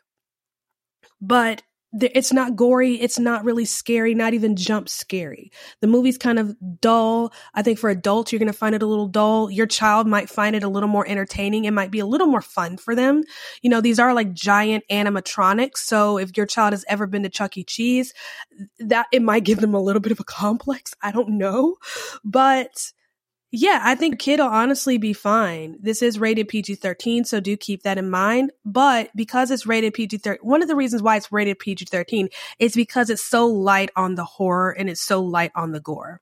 But 1.20 1.62
it's 2.00 2.32
not 2.32 2.56
gory. 2.56 2.94
It's 3.00 3.18
not 3.18 3.44
really 3.44 3.64
scary, 3.64 4.14
not 4.14 4.34
even 4.34 4.56
jump 4.56 4.88
scary. 4.88 5.52
The 5.80 5.86
movie's 5.86 6.18
kind 6.18 6.38
of 6.38 6.56
dull. 6.80 7.32
I 7.54 7.62
think 7.62 7.78
for 7.78 7.88
adults, 7.88 8.32
you're 8.32 8.40
going 8.40 8.46
to 8.46 8.52
find 8.52 8.74
it 8.74 8.82
a 8.82 8.86
little 8.86 9.06
dull. 9.06 9.50
Your 9.50 9.66
child 9.66 10.06
might 10.06 10.28
find 10.28 10.56
it 10.56 10.64
a 10.64 10.68
little 10.68 10.88
more 10.88 11.08
entertaining. 11.08 11.64
It 11.64 11.70
might 11.70 11.90
be 11.90 12.00
a 12.00 12.06
little 12.06 12.26
more 12.26 12.42
fun 12.42 12.76
for 12.76 12.94
them. 12.94 13.22
You 13.62 13.70
know, 13.70 13.80
these 13.80 13.98
are 13.98 14.12
like 14.12 14.32
giant 14.32 14.84
animatronics. 14.90 15.78
So 15.78 16.18
if 16.18 16.36
your 16.36 16.46
child 16.46 16.72
has 16.72 16.84
ever 16.88 17.06
been 17.06 17.22
to 17.22 17.28
Chuck 17.28 17.56
E. 17.56 17.64
Cheese, 17.64 18.12
that 18.78 19.06
it 19.12 19.22
might 19.22 19.44
give 19.44 19.60
them 19.60 19.74
a 19.74 19.82
little 19.82 20.00
bit 20.00 20.12
of 20.12 20.20
a 20.20 20.24
complex. 20.24 20.94
I 21.02 21.12
don't 21.12 21.38
know. 21.38 21.76
But 22.24 22.92
Yeah, 23.56 23.78
I 23.84 23.94
think 23.94 24.18
kid 24.18 24.40
will 24.40 24.48
honestly 24.48 24.98
be 24.98 25.12
fine. 25.12 25.76
This 25.78 26.02
is 26.02 26.18
rated 26.18 26.48
PG 26.48 26.74
13, 26.74 27.24
so 27.24 27.38
do 27.38 27.56
keep 27.56 27.84
that 27.84 27.98
in 27.98 28.10
mind. 28.10 28.50
But 28.64 29.10
because 29.14 29.52
it's 29.52 29.64
rated 29.64 29.94
PG 29.94 30.16
13, 30.18 30.40
one 30.42 30.60
of 30.60 30.66
the 30.66 30.74
reasons 30.74 31.02
why 31.02 31.16
it's 31.16 31.30
rated 31.30 31.60
PG 31.60 31.84
13 31.84 32.30
is 32.58 32.74
because 32.74 33.10
it's 33.10 33.22
so 33.22 33.46
light 33.46 33.90
on 33.94 34.16
the 34.16 34.24
horror 34.24 34.72
and 34.72 34.90
it's 34.90 35.00
so 35.00 35.22
light 35.22 35.52
on 35.54 35.70
the 35.70 35.78
gore. 35.78 36.20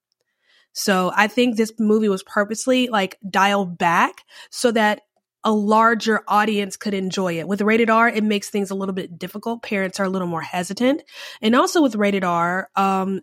So 0.74 1.10
I 1.16 1.26
think 1.26 1.56
this 1.56 1.72
movie 1.78 2.10
was 2.10 2.22
purposely 2.22 2.88
like 2.88 3.16
dialed 3.26 3.78
back 3.78 4.24
so 4.50 4.70
that 4.72 5.00
a 5.42 5.52
larger 5.52 6.24
audience 6.28 6.76
could 6.76 6.92
enjoy 6.92 7.38
it. 7.38 7.48
With 7.48 7.62
rated 7.62 7.88
R, 7.88 8.10
it 8.10 8.24
makes 8.24 8.50
things 8.50 8.70
a 8.70 8.74
little 8.74 8.94
bit 8.94 9.18
difficult. 9.18 9.62
Parents 9.62 9.98
are 10.00 10.04
a 10.04 10.10
little 10.10 10.28
more 10.28 10.42
hesitant. 10.42 11.02
And 11.40 11.56
also 11.56 11.80
with 11.80 11.94
rated 11.94 12.24
R, 12.24 12.68
um, 12.76 13.22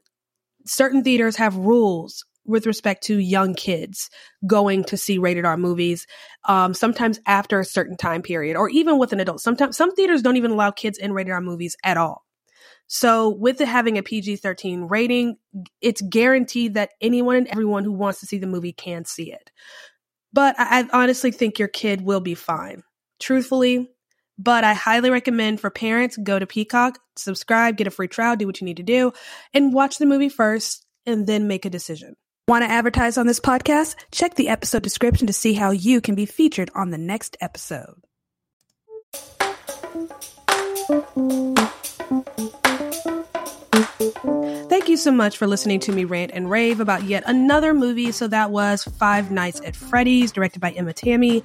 certain 0.66 1.04
theaters 1.04 1.36
have 1.36 1.56
rules 1.56 2.26
with 2.50 2.66
respect 2.66 3.04
to 3.04 3.18
young 3.18 3.54
kids 3.54 4.10
going 4.46 4.84
to 4.86 4.98
see 4.98 5.20
rated 5.20 5.46
R 5.46 5.56
movies, 5.56 6.08
um, 6.46 6.74
sometimes 6.74 7.20
after 7.26 7.60
a 7.60 7.66
certain 7.66 7.96
time 7.96 8.22
period, 8.22 8.58
or 8.58 8.70
even 8.70 8.98
with 8.98 9.14
an 9.14 9.20
adult. 9.20 9.40
Sometimes 9.40 9.78
some 9.78 9.94
theaters 9.94 10.22
don't 10.22 10.38
even 10.38 10.52
allow 10.52 10.72
kids 10.72 10.98
in 10.98 11.14
rated 11.14 11.32
R 11.32 11.42
movies 11.42 11.78
at 11.84 11.96
all. 11.96 12.26
So 12.88 13.30
with 13.30 13.62
it 13.62 13.68
having 13.68 14.00
a 14.00 14.04
PG 14.04 14.38
13 14.38 14.86
rating, 14.86 15.38
it's 15.80 16.02
guaranteed 16.02 16.74
that 16.74 16.90
anyone 17.00 17.36
and 17.36 17.48
everyone 17.48 17.84
who 17.84 17.92
wants 17.92 18.20
to 18.22 18.26
see 18.26 18.40
the 18.40 18.48
movie 18.48 18.74
can 18.74 19.06
see 19.06 19.32
it. 19.32 19.52
But 20.34 20.56
I, 20.58 20.82
I 20.82 21.04
honestly 21.04 21.32
think 21.32 21.60
your 21.60 21.68
kid 21.68 22.02
will 22.02 22.20
be 22.20 22.34
fine. 22.34 22.82
Truthfully, 23.20 23.90
but 24.40 24.64
I 24.64 24.74
highly 24.74 25.12
recommend 25.12 25.60
for 25.60 25.70
parents 25.70 26.18
go 26.18 26.40
to 26.40 26.48
Peacock, 26.48 26.98
subscribe, 27.16 27.78
get 27.78 27.88
a 27.88 27.92
free 27.92 28.08
trial, 28.08 28.36
do 28.36 28.48
what 28.48 28.60
you 28.60 28.66
need 28.66 28.78
to 28.78 28.84
do, 28.84 29.12
and 29.54 29.74
watch 29.74 29.98
the 29.98 30.06
movie 30.06 30.30
first 30.30 30.86
and 31.06 31.28
then 31.28 31.48
make 31.48 31.66
a 31.66 31.70
decision. 31.70 32.16
Want 32.50 32.66
to 32.66 32.72
advertise 32.72 33.16
on 33.20 33.28
this 33.28 33.40
podcast? 33.40 33.94
Check 34.12 34.34
the 34.34 34.50
episode 34.50 34.82
description 34.82 35.28
to 35.28 35.34
see 35.34 35.54
how 35.54 35.70
you 35.70 36.02
can 36.02 36.16
be 36.16 36.26
featured 36.26 36.72
on 36.74 36.90
the 36.90 36.98
next 36.98 37.38
episode. 37.40 38.02
Thank 44.68 44.90
you 44.90 44.98
so 44.98 45.12
much 45.12 45.38
for 45.38 45.46
listening 45.46 45.80
to 45.82 45.92
me 45.92 46.06
rant 46.06 46.32
and 46.34 46.50
rave 46.50 46.80
about 46.80 47.04
yet 47.04 47.22
another 47.28 47.76
movie. 47.76 48.12
So 48.12 48.28
that 48.30 48.50
was 48.50 48.84
Five 48.84 49.30
Nights 49.30 49.62
at 49.64 49.76
Freddy's, 49.76 50.32
directed 50.32 50.60
by 50.60 50.72
Emma 50.72 50.94
Tammi. 50.94 51.44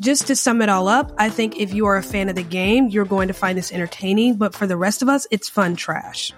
Just 0.00 0.28
to 0.28 0.34
sum 0.34 0.62
it 0.62 0.70
all 0.70 0.88
up, 0.88 1.12
I 1.18 1.28
think 1.28 1.60
if 1.60 1.74
you 1.74 1.84
are 1.84 1.98
a 1.98 2.02
fan 2.02 2.30
of 2.30 2.36
the 2.36 2.42
game, 2.42 2.88
you're 2.88 3.04
going 3.04 3.28
to 3.28 3.34
find 3.34 3.58
this 3.58 3.70
entertaining, 3.70 4.36
but 4.36 4.54
for 4.54 4.66
the 4.66 4.78
rest 4.78 5.02
of 5.02 5.10
us, 5.10 5.26
it's 5.30 5.50
fun 5.50 5.76
trash. 5.76 6.32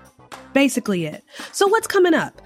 Basically 0.53 1.07
it. 1.07 1.23
So 1.53 1.69
what's 1.69 1.87
coming 1.87 2.15
up? 2.15 2.41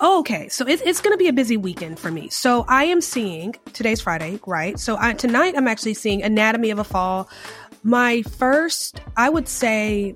Oh, 0.00 0.20
okay, 0.20 0.48
so 0.48 0.66
it, 0.66 0.82
it's 0.84 1.00
going 1.00 1.14
to 1.14 1.18
be 1.18 1.28
a 1.28 1.32
busy 1.32 1.56
weekend 1.56 1.98
for 1.98 2.10
me. 2.10 2.28
So 2.28 2.66
I 2.68 2.84
am 2.84 3.00
seeing 3.00 3.54
today's 3.72 4.00
Friday, 4.00 4.38
right? 4.46 4.78
So 4.78 4.96
I, 4.98 5.14
tonight 5.14 5.54
I'm 5.56 5.66
actually 5.66 5.94
seeing 5.94 6.22
Anatomy 6.22 6.70
of 6.70 6.78
a 6.78 6.84
Fall. 6.84 7.30
My 7.82 8.22
first, 8.22 9.00
I 9.16 9.30
would 9.30 9.48
say, 9.48 10.14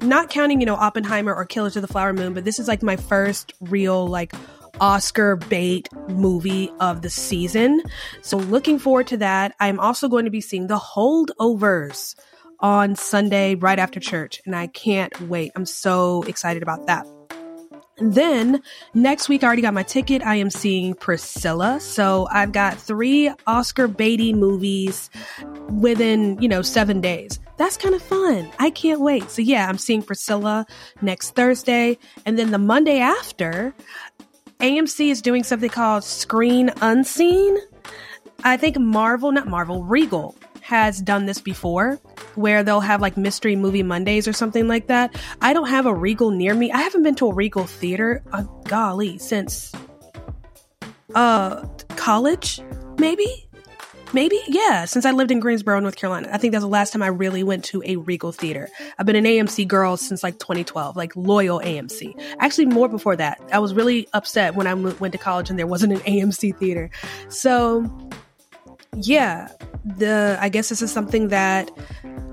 not 0.00 0.30
counting 0.30 0.60
you 0.60 0.66
know 0.66 0.76
Oppenheimer 0.76 1.34
or 1.34 1.44
Killers 1.44 1.76
of 1.76 1.82
the 1.82 1.88
Flower 1.88 2.12
Moon, 2.12 2.32
but 2.32 2.44
this 2.44 2.58
is 2.58 2.68
like 2.68 2.82
my 2.82 2.96
first 2.96 3.52
real 3.60 4.06
like 4.06 4.32
Oscar 4.80 5.36
bait 5.36 5.88
movie 6.08 6.70
of 6.80 7.02
the 7.02 7.10
season. 7.10 7.82
So 8.22 8.38
looking 8.38 8.78
forward 8.78 9.08
to 9.08 9.16
that. 9.18 9.54
I'm 9.60 9.80
also 9.80 10.08
going 10.08 10.24
to 10.24 10.30
be 10.30 10.40
seeing 10.40 10.68
The 10.68 10.78
Holdovers 10.78 12.14
on 12.60 12.96
Sunday 12.96 13.56
right 13.56 13.78
after 13.78 14.00
church, 14.00 14.40
and 14.46 14.54
I 14.56 14.68
can't 14.68 15.20
wait. 15.22 15.52
I'm 15.54 15.66
so 15.66 16.22
excited 16.22 16.62
about 16.62 16.86
that. 16.86 17.06
Then 18.00 18.62
next 18.94 19.28
week, 19.28 19.42
I 19.42 19.46
already 19.46 19.62
got 19.62 19.74
my 19.74 19.82
ticket. 19.82 20.22
I 20.22 20.36
am 20.36 20.50
seeing 20.50 20.94
Priscilla. 20.94 21.80
So 21.80 22.28
I've 22.30 22.52
got 22.52 22.78
three 22.78 23.32
Oscar 23.46 23.88
Beatty 23.88 24.32
movies 24.32 25.10
within, 25.68 26.40
you 26.40 26.48
know, 26.48 26.62
seven 26.62 27.00
days. 27.00 27.40
That's 27.56 27.76
kind 27.76 27.94
of 27.94 28.02
fun. 28.02 28.48
I 28.58 28.70
can't 28.70 29.00
wait. 29.00 29.30
So 29.30 29.42
yeah, 29.42 29.68
I'm 29.68 29.78
seeing 29.78 30.02
Priscilla 30.02 30.64
next 31.02 31.34
Thursday. 31.34 31.98
And 32.24 32.38
then 32.38 32.52
the 32.52 32.58
Monday 32.58 33.00
after, 33.00 33.74
AMC 34.60 35.10
is 35.10 35.22
doing 35.22 35.42
something 35.42 35.70
called 35.70 36.04
Screen 36.04 36.70
Unseen. 36.80 37.58
I 38.44 38.56
think 38.56 38.78
Marvel, 38.78 39.32
not 39.32 39.48
Marvel, 39.48 39.82
Regal 39.82 40.36
has 40.68 41.00
done 41.00 41.24
this 41.24 41.40
before 41.40 41.94
where 42.34 42.62
they'll 42.62 42.80
have 42.80 43.00
like 43.00 43.16
mystery 43.16 43.56
movie 43.56 43.82
Mondays 43.82 44.28
or 44.28 44.34
something 44.34 44.68
like 44.68 44.88
that. 44.88 45.18
I 45.40 45.54
don't 45.54 45.70
have 45.70 45.86
a 45.86 45.94
Regal 45.94 46.30
near 46.30 46.54
me. 46.54 46.70
I 46.70 46.82
haven't 46.82 47.04
been 47.04 47.14
to 47.14 47.28
a 47.28 47.32
Regal 47.32 47.64
theater, 47.64 48.22
uh, 48.34 48.42
golly, 48.64 49.16
since 49.16 49.72
uh 51.14 51.66
college, 51.96 52.60
maybe. 52.98 53.46
Maybe, 54.12 54.40
yeah, 54.46 54.84
since 54.84 55.04
I 55.04 55.10
lived 55.12 55.30
in 55.30 55.40
Greensboro, 55.40 55.80
North 55.80 55.96
Carolina. 55.96 56.28
I 56.32 56.38
think 56.38 56.52
that's 56.52 56.64
the 56.64 56.68
last 56.68 56.92
time 56.92 57.02
I 57.02 57.08
really 57.08 57.42
went 57.42 57.64
to 57.66 57.82
a 57.84 57.96
Regal 57.96 58.32
theater. 58.32 58.68
I've 58.98 59.06
been 59.06 59.16
an 59.16 59.24
AMC 59.24 59.66
girl 59.68 59.96
since 59.96 60.22
like 60.22 60.38
2012, 60.38 60.96
like 60.96 61.16
loyal 61.16 61.60
AMC. 61.60 62.14
Actually, 62.40 62.66
more 62.66 62.88
before 62.88 63.16
that. 63.16 63.38
I 63.52 63.58
was 63.58 63.72
really 63.72 64.06
upset 64.12 64.54
when 64.54 64.66
I 64.66 64.74
went 64.74 65.12
to 65.12 65.18
college 65.18 65.48
and 65.48 65.58
there 65.58 65.66
wasn't 65.66 65.92
an 65.94 66.00
AMC 66.00 66.56
theater. 66.56 66.90
So, 67.28 67.84
yeah, 69.00 69.48
the 69.84 70.36
I 70.40 70.48
guess 70.48 70.68
this 70.68 70.82
is 70.82 70.92
something 70.92 71.28
that 71.28 71.70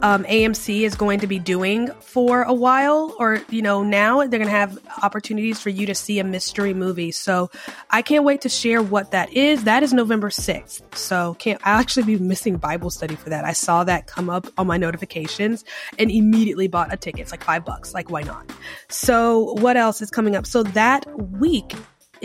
um, 0.01 0.23
AMC 0.25 0.81
is 0.81 0.95
going 0.95 1.19
to 1.19 1.27
be 1.27 1.39
doing 1.39 1.89
for 2.01 2.43
a 2.43 2.53
while, 2.53 3.15
or 3.19 3.41
you 3.49 3.61
know, 3.61 3.83
now 3.83 4.19
they're 4.19 4.39
going 4.39 4.43
to 4.43 4.49
have 4.49 4.77
opportunities 5.01 5.59
for 5.59 5.69
you 5.69 5.85
to 5.85 5.95
see 5.95 6.19
a 6.19 6.23
mystery 6.23 6.73
movie. 6.73 7.11
So 7.11 7.49
I 7.89 8.01
can't 8.01 8.23
wait 8.23 8.41
to 8.41 8.49
share 8.49 8.83
what 8.83 9.11
that 9.11 9.31
is. 9.33 9.63
That 9.63 9.83
is 9.83 9.93
November 9.93 10.29
sixth. 10.29 10.83
So 10.97 11.35
can't 11.35 11.61
I'll 11.63 11.79
actually 11.79 12.03
be 12.03 12.17
missing 12.17 12.57
Bible 12.57 12.89
study 12.89 13.15
for 13.15 13.29
that. 13.29 13.45
I 13.45 13.53
saw 13.53 13.83
that 13.83 14.07
come 14.07 14.29
up 14.29 14.47
on 14.57 14.67
my 14.67 14.77
notifications 14.77 15.63
and 15.97 16.11
immediately 16.11 16.67
bought 16.67 16.93
a 16.93 16.97
ticket. 16.97 17.21
It's 17.21 17.31
like 17.31 17.43
five 17.43 17.63
bucks. 17.63 17.93
Like 17.93 18.09
why 18.09 18.23
not? 18.23 18.51
So 18.89 19.53
what 19.53 19.77
else 19.77 20.01
is 20.01 20.09
coming 20.09 20.35
up? 20.35 20.45
So 20.45 20.63
that 20.63 21.05
week 21.19 21.73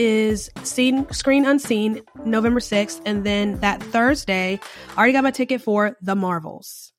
is 0.00 0.50
seen 0.62 1.06
screen 1.12 1.44
unseen 1.44 2.00
November 2.24 2.58
6th 2.58 3.02
and 3.04 3.22
then 3.22 3.60
that 3.60 3.82
Thursday 3.82 4.58
I 4.92 4.96
already 4.96 5.12
got 5.12 5.24
my 5.24 5.30
ticket 5.30 5.60
for 5.60 5.98
The 6.00 6.16
Marvels. 6.16 6.94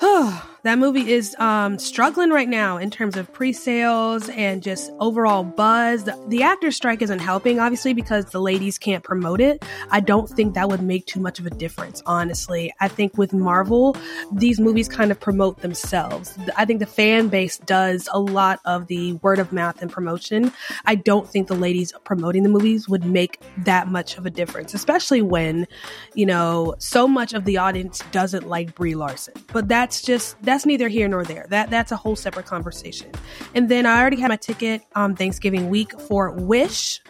that 0.62 0.78
movie 0.78 1.12
is 1.12 1.34
um, 1.38 1.78
struggling 1.78 2.30
right 2.30 2.48
now 2.48 2.76
in 2.76 2.90
terms 2.90 3.16
of 3.16 3.32
pre-sales 3.32 4.28
and 4.30 4.62
just 4.62 4.90
overall 4.98 5.44
buzz. 5.44 6.04
The, 6.04 6.22
the 6.28 6.42
actor 6.42 6.70
strike 6.70 7.00
isn't 7.02 7.20
helping, 7.20 7.60
obviously, 7.60 7.94
because 7.94 8.26
the 8.26 8.40
ladies 8.40 8.76
can't 8.76 9.02
promote 9.02 9.40
it. 9.40 9.64
I 9.90 10.00
don't 10.00 10.28
think 10.28 10.54
that 10.54 10.68
would 10.68 10.82
make 10.82 11.06
too 11.06 11.20
much 11.20 11.38
of 11.38 11.46
a 11.46 11.50
difference, 11.50 12.02
honestly. 12.04 12.74
I 12.80 12.88
think 12.88 13.16
with 13.16 13.32
Marvel, 13.32 13.96
these 14.32 14.60
movies 14.60 14.88
kind 14.88 15.10
of 15.10 15.18
promote 15.18 15.60
themselves. 15.62 16.36
I 16.56 16.64
think 16.64 16.80
the 16.80 16.86
fan 16.86 17.28
base 17.28 17.58
does 17.58 18.08
a 18.12 18.18
lot 18.18 18.60
of 18.64 18.88
the 18.88 19.14
word 19.14 19.38
of 19.38 19.52
mouth 19.52 19.80
and 19.80 19.90
promotion. 19.90 20.52
I 20.84 20.96
don't 20.96 21.28
think 21.28 21.46
the 21.46 21.54
ladies 21.54 21.92
promoting 22.04 22.42
the 22.42 22.48
movies 22.48 22.88
would 22.88 23.04
make 23.04 23.40
that 23.58 23.88
much 23.88 24.18
of 24.18 24.26
a 24.26 24.30
difference, 24.30 24.74
especially 24.74 25.22
when, 25.22 25.66
you 26.14 26.26
know, 26.26 26.74
so 26.78 27.08
much 27.08 27.32
of 27.32 27.44
the 27.44 27.56
audience 27.56 28.02
doesn't 28.10 28.46
like 28.46 28.74
Brie 28.74 28.94
Larson. 28.94 29.34
But 29.52 29.68
that's 29.86 30.02
just 30.02 30.36
that's 30.42 30.66
neither 30.66 30.88
here 30.88 31.06
nor 31.06 31.22
there. 31.22 31.46
That 31.50 31.70
that's 31.70 31.92
a 31.92 31.96
whole 31.96 32.16
separate 32.16 32.44
conversation. 32.46 33.08
And 33.54 33.68
then 33.68 33.86
I 33.86 34.00
already 34.00 34.20
had 34.20 34.30
my 34.30 34.36
ticket 34.36 34.82
um 34.96 35.14
Thanksgiving 35.14 35.70
week 35.70 35.92
for 36.08 36.32
Wish. 36.32 37.00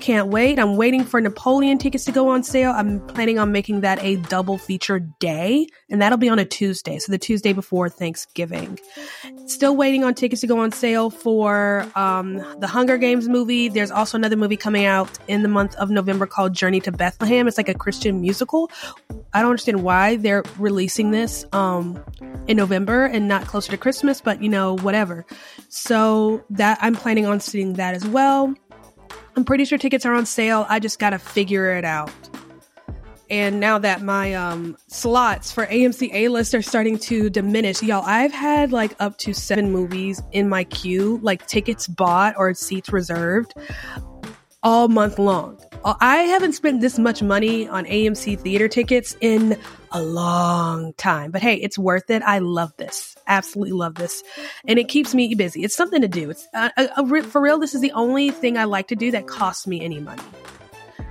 Can't 0.00 0.28
wait. 0.28 0.58
I'm 0.58 0.76
waiting 0.76 1.04
for 1.04 1.20
Napoleon 1.20 1.78
tickets 1.78 2.04
to 2.04 2.12
go 2.12 2.28
on 2.28 2.42
sale. 2.42 2.72
I'm 2.72 3.00
planning 3.06 3.38
on 3.38 3.52
making 3.52 3.80
that 3.80 4.02
a 4.02 4.16
double 4.16 4.58
feature 4.58 4.98
day, 4.98 5.66
and 5.88 6.02
that'll 6.02 6.18
be 6.18 6.28
on 6.28 6.38
a 6.38 6.44
Tuesday, 6.44 6.98
so 6.98 7.10
the 7.10 7.18
Tuesday 7.18 7.54
before 7.54 7.88
Thanksgiving. 7.88 8.78
Still 9.46 9.76
waiting 9.76 10.04
on 10.04 10.14
tickets 10.14 10.42
to 10.42 10.46
go 10.46 10.60
on 10.60 10.72
sale 10.72 11.08
for 11.08 11.86
um, 11.96 12.36
the 12.58 12.66
Hunger 12.66 12.98
Games 12.98 13.28
movie. 13.28 13.68
There's 13.68 13.90
also 13.90 14.18
another 14.18 14.36
movie 14.36 14.56
coming 14.56 14.84
out 14.84 15.18
in 15.26 15.42
the 15.42 15.48
month 15.48 15.74
of 15.76 15.90
November 15.90 16.26
called 16.26 16.52
Journey 16.52 16.80
to 16.80 16.92
Bethlehem. 16.92 17.48
It's 17.48 17.56
like 17.56 17.68
a 17.68 17.74
Christian 17.74 18.20
musical. 18.20 18.70
I 19.32 19.40
don't 19.40 19.50
understand 19.50 19.82
why 19.82 20.16
they're 20.16 20.44
releasing 20.58 21.10
this 21.10 21.44
um, 21.52 22.02
in 22.46 22.56
November 22.56 23.06
and 23.06 23.26
not 23.26 23.46
closer 23.46 23.70
to 23.70 23.78
Christmas, 23.78 24.20
but 24.20 24.42
you 24.42 24.48
know, 24.48 24.76
whatever. 24.78 25.24
So 25.68 26.44
that 26.50 26.78
I'm 26.80 26.94
planning 26.94 27.26
on 27.26 27.40
seeing 27.40 27.74
that 27.74 27.94
as 27.94 28.06
well. 28.06 28.54
I'm 29.36 29.44
pretty 29.44 29.64
sure 29.64 29.78
tickets 29.78 30.06
are 30.06 30.14
on 30.14 30.26
sale. 30.26 30.66
I 30.68 30.78
just 30.78 30.98
got 30.98 31.10
to 31.10 31.18
figure 31.18 31.72
it 31.76 31.84
out. 31.84 32.12
And 33.30 33.58
now 33.58 33.78
that 33.78 34.02
my 34.02 34.34
um, 34.34 34.76
slots 34.88 35.50
for 35.50 35.66
AMC 35.66 36.12
A 36.12 36.28
list 36.28 36.54
are 36.54 36.62
starting 36.62 36.98
to 37.00 37.30
diminish, 37.30 37.82
y'all, 37.82 38.04
I've 38.04 38.32
had 38.32 38.70
like 38.70 38.94
up 39.00 39.16
to 39.18 39.32
seven 39.32 39.72
movies 39.72 40.22
in 40.32 40.48
my 40.48 40.64
queue, 40.64 41.18
like 41.22 41.46
tickets 41.46 41.86
bought 41.88 42.34
or 42.36 42.52
seats 42.54 42.92
reserved 42.92 43.54
all 44.64 44.88
month 44.88 45.18
long. 45.18 45.60
uh, 45.84 45.94
I 46.00 46.16
haven't 46.16 46.54
spent 46.54 46.80
this 46.80 46.98
much 46.98 47.22
money 47.22 47.68
on 47.68 47.84
AMC 47.84 48.40
theater 48.40 48.66
tickets 48.66 49.16
in 49.20 49.56
a 49.92 50.02
long 50.02 50.94
time. 50.94 51.30
But 51.30 51.42
hey, 51.42 51.56
it's 51.56 51.78
worth 51.78 52.10
it. 52.10 52.22
I 52.22 52.38
love 52.38 52.76
this. 52.78 53.14
Absolutely 53.26 53.72
love 53.72 53.94
this. 53.94 54.24
And 54.66 54.78
it 54.78 54.88
keeps 54.88 55.14
me 55.14 55.34
busy. 55.34 55.62
It's 55.62 55.76
something 55.76 56.00
to 56.00 56.08
do. 56.08 56.30
It's 56.30 56.48
uh, 56.54 56.70
uh, 56.76 57.22
for 57.22 57.40
real. 57.40 57.58
This 57.58 57.74
is 57.74 57.80
the 57.80 57.92
only 57.92 58.30
thing 58.30 58.58
I 58.58 58.64
like 58.64 58.88
to 58.88 58.96
do 58.96 59.10
that 59.12 59.26
costs 59.28 59.66
me 59.66 59.84
any 59.84 60.00
money. 60.00 60.22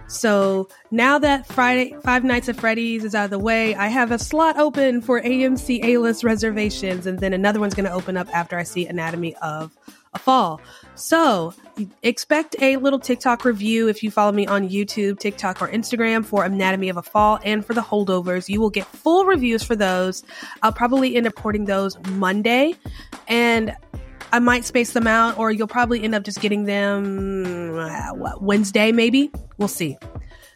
So 0.07 0.67
now 0.91 1.17
that 1.19 1.47
Friday 1.47 1.95
Five 2.03 2.23
Nights 2.23 2.49
at 2.49 2.57
Freddy's 2.57 3.03
is 3.03 3.15
out 3.15 3.25
of 3.25 3.31
the 3.31 3.39
way, 3.39 3.73
I 3.73 3.87
have 3.87 4.11
a 4.11 4.19
slot 4.19 4.59
open 4.59 5.01
for 5.01 5.21
AMC 5.21 5.83
A 5.83 5.97
list 5.97 6.23
reservations, 6.23 7.07
and 7.07 7.19
then 7.19 7.33
another 7.33 7.59
one's 7.59 7.73
going 7.73 7.85
to 7.85 7.93
open 7.93 8.17
up 8.17 8.27
after 8.35 8.57
I 8.57 8.63
see 8.63 8.85
Anatomy 8.85 9.35
of 9.37 9.75
Fall. 10.19 10.62
So 10.95 11.54
expect 12.02 12.56
a 12.62 12.78
little 12.78 12.99
TikTok 12.99 13.45
review 13.45 13.88
if 13.88 14.04
you 14.04 14.12
follow 14.12 14.32
me 14.32 14.45
on 14.45 14.69
YouTube, 14.69 15.19
TikTok, 15.19 15.62
or 15.62 15.67
Instagram 15.67 16.26
for 16.26 16.43
Anatomy 16.43 16.89
of 16.89 16.97
a 16.97 17.02
Fall 17.02 17.39
and 17.43 17.65
for 17.65 17.73
the 17.73 17.82
holdovers. 17.82 18.49
You 18.49 18.62
will 18.62 18.69
get 18.69 18.86
full 18.86 19.26
reviews 19.26 19.63
for 19.63 19.76
those. 19.76 20.23
I'll 20.62 20.73
probably 20.73 21.15
end 21.15 21.28
up 21.28 21.36
porting 21.36 21.65
those 21.65 21.97
Monday, 22.10 22.76
and 23.28 23.76
I 24.32 24.39
might 24.39 24.65
space 24.65 24.93
them 24.93 25.08
out, 25.08 25.38
or 25.38 25.52
you'll 25.52 25.67
probably 25.67 26.04
end 26.04 26.15
up 26.15 26.23
just 26.23 26.41
getting 26.41 26.63
them 26.65 27.78
uh, 27.78 28.13
what, 28.13 28.41
Wednesday, 28.41 28.91
maybe. 28.91 29.32
We'll 29.58 29.67
see. 29.67 29.97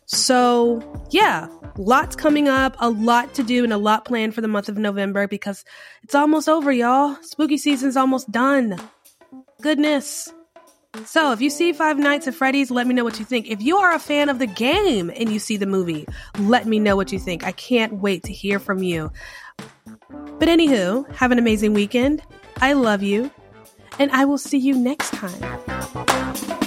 So, 0.05 0.81
yeah, 1.09 1.47
lots 1.77 2.15
coming 2.15 2.47
up, 2.47 2.77
a 2.79 2.89
lot 2.89 3.33
to 3.35 3.43
do, 3.43 3.63
and 3.63 3.73
a 3.73 3.77
lot 3.77 4.05
planned 4.05 4.33
for 4.33 4.41
the 4.41 4.47
month 4.47 4.69
of 4.69 4.77
November 4.77 5.27
because 5.27 5.65
it's 6.01 6.15
almost 6.15 6.47
over, 6.47 6.71
y'all. 6.71 7.17
Spooky 7.21 7.57
season's 7.57 7.97
almost 7.97 8.31
done. 8.31 8.79
Goodness. 9.61 10.33
So, 11.05 11.31
if 11.31 11.41
you 11.41 11.49
see 11.49 11.73
Five 11.73 11.99
Nights 11.99 12.27
at 12.27 12.33
Freddy's, 12.33 12.71
let 12.71 12.87
me 12.87 12.93
know 12.93 13.03
what 13.03 13.19
you 13.19 13.25
think. 13.25 13.47
If 13.47 13.61
you 13.61 13.77
are 13.77 13.93
a 13.93 13.99
fan 13.99 14.29
of 14.29 14.39
the 14.39 14.47
game 14.47 15.11
and 15.15 15.31
you 15.31 15.37
see 15.37 15.57
the 15.57 15.65
movie, 15.65 16.07
let 16.39 16.65
me 16.65 16.79
know 16.79 16.95
what 16.95 17.11
you 17.11 17.19
think. 17.19 17.43
I 17.43 17.51
can't 17.51 17.93
wait 18.01 18.23
to 18.23 18.33
hear 18.33 18.59
from 18.59 18.81
you. 18.81 19.11
But, 20.09 20.47
anywho, 20.47 21.11
have 21.15 21.31
an 21.31 21.39
amazing 21.39 21.73
weekend. 21.73 22.23
I 22.61 22.73
love 22.73 23.03
you 23.03 23.29
and 23.99 24.11
I 24.11 24.25
will 24.25 24.37
see 24.37 24.57
you 24.57 24.75
next 24.75 25.11
time. 25.13 26.66